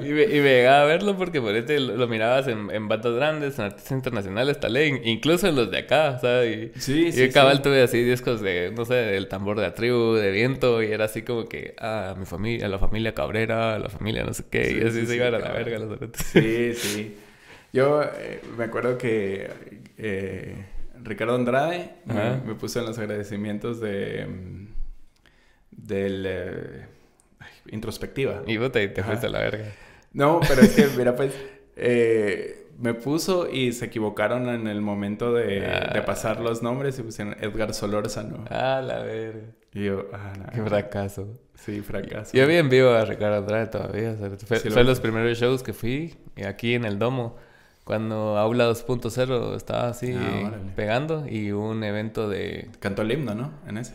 [0.00, 2.88] y, y, me, y, me, llegaba a verlo porque por este lo, mirabas en, en
[2.88, 6.70] bandas grandes, en artistas internacionales, tal, incluso en los de acá, ¿sabes?
[6.74, 7.24] Y, sí, sí.
[7.24, 10.82] Y cabal tuve así discos de, no sé, del tambor de la tribu, de viento,
[10.82, 14.44] y era así como que, ah, mi familia, la familia Cabrera, la familia no sé
[14.50, 15.98] qué, y así se iban a la verga los
[16.32, 17.16] Sí, sí.
[17.72, 19.50] Yo eh, me acuerdo que
[19.98, 20.64] eh,
[21.02, 24.26] Ricardo Andrade me, puso en los agradecimientos de...
[24.26, 24.66] mm,
[25.70, 26.24] del...
[26.26, 26.86] eh,
[27.70, 28.42] introspectiva.
[28.46, 29.66] Y y te fuiste a la verga.
[30.12, 31.34] No, pero es que, mira, pues,
[31.76, 35.90] eh, me puso y se equivocaron en el momento de, Ah.
[35.92, 38.44] de pasar los nombres y pusieron Edgar Solórzano.
[38.50, 39.42] Ah, la verga.
[39.74, 40.32] Y yo, ah.
[40.54, 41.38] Qué fracaso.
[41.58, 42.30] Sí, fracaso.
[42.36, 44.14] Yo vi en vivo a Ricardo Andrade todavía.
[44.46, 47.36] fue Sí, lo fue los primeros shows que fui aquí en el Domo.
[47.84, 52.70] Cuando Aula 2.0 estaba así Ah, pegando y hubo un evento de...
[52.80, 53.52] Cantó el himno, ¿no?
[53.66, 53.94] En ese.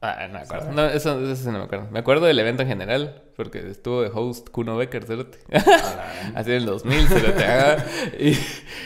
[0.00, 0.72] Ah, no me acuerdo.
[0.72, 1.88] No, eso, eso sí no me acuerdo.
[1.90, 5.38] Me acuerdo del evento en general porque estuvo de host Kuno Becker, cerote.
[6.34, 7.44] Así en el 2000, cerote.
[7.44, 7.84] ajá.
[8.18, 8.36] Y,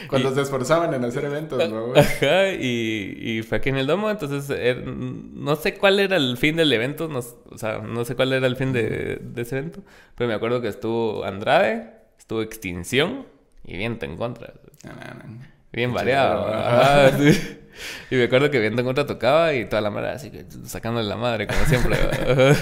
[0.09, 1.87] Cuando y- se esforzaban en hacer eventos, ¿no?
[1.87, 1.99] güey?
[1.99, 6.37] Ajá, y, y fue aquí en el domo, entonces er- no sé cuál era el
[6.37, 9.57] fin del evento, no, o sea, no sé cuál era el fin de, de ese
[9.57, 9.81] evento,
[10.15, 13.25] pero me acuerdo que estuvo Andrade, estuvo Extinción
[13.65, 14.91] y Viento en Contra, no.
[15.73, 16.47] bien variado.
[16.47, 17.59] ajá, sí.
[18.09, 21.07] Y me acuerdo que Viento en Contra tocaba y toda la madre así que sacándole
[21.07, 21.97] la madre, como siempre.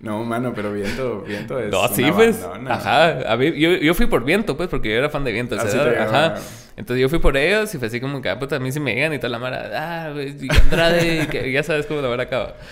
[0.00, 1.70] No, mano, pero Viento, Viento es.
[1.70, 2.40] No, sí, una pues.
[2.42, 2.74] bandona.
[2.74, 3.32] Ajá.
[3.32, 5.54] A yo, yo fui por viento, pues, porque yo era fan de viento.
[5.54, 6.06] a esa Así edad, te ajá.
[6.06, 6.40] llegaba.
[6.76, 8.94] Entonces yo fui por ellos y fue así como que, ah, a mí sí me
[8.94, 12.24] llegan y toda la mara, ah, y Andrade, y que ya sabes cómo la mara
[12.24, 12.54] acaba.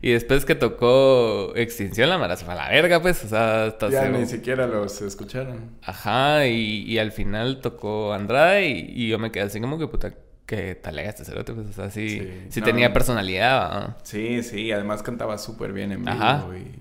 [0.00, 3.28] Y, y después que tocó Extinción, la mara se fue a la verga, pues, o
[3.28, 5.72] sea, hasta Ya ni siquiera los escucharon.
[5.82, 9.86] Ajá, y, y al final tocó Andrade y, y yo me quedé así como que,
[9.88, 10.14] puta,
[10.48, 12.66] que talega este cerote, pues, o sea, sí, sí, Sí, no.
[12.66, 13.94] tenía personalidad, ¿no?
[14.02, 16.10] Sí, sí, además cantaba súper bien en vivo.
[16.10, 16.46] Ajá.
[16.56, 16.72] Y...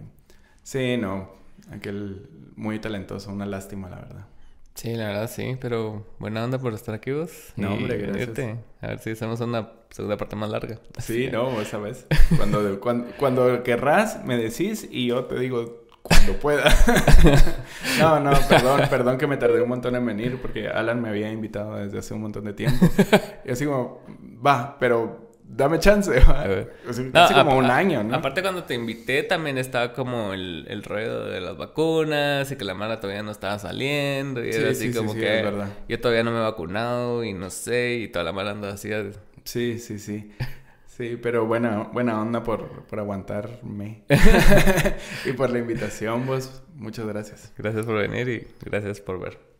[0.63, 1.31] Sí, no.
[1.69, 4.25] Aquel muy talentoso, una lástima, la verdad.
[4.73, 7.31] Sí, la verdad sí, pero buena onda por estar aquí vos.
[7.57, 8.57] No, hombre, gracias.
[8.79, 10.79] A ver si hacemos una segunda parte más larga.
[10.99, 12.07] Sí, no, vos sabes.
[12.37, 16.63] Cuando, cuando, cuando querrás, me decís y yo te digo cuando pueda.
[17.99, 21.31] no, no, perdón, perdón que me tardé un montón en venir porque Alan me había
[21.31, 22.85] invitado desde hace un montón de tiempo.
[23.45, 24.01] Y así como,
[24.45, 26.11] va, pero dame chance.
[26.89, 28.15] Así, No, casi como un año, ¿no?
[28.15, 32.65] Aparte cuando te invité también estaba como el, el rollo de las vacunas y que
[32.65, 35.43] la mara todavía no estaba saliendo y Sí, era así sí, como sí, que
[35.87, 38.89] yo todavía no me he vacunado y no sé y toda la anda así.
[39.43, 40.31] Sí, sí, sí.
[40.97, 44.03] Sí, pero buena, buena onda por, por aguantarme.
[45.25, 46.63] y por la invitación, vos.
[46.73, 47.53] Muchas gracias.
[47.55, 49.56] Gracias por venir y gracias por ver.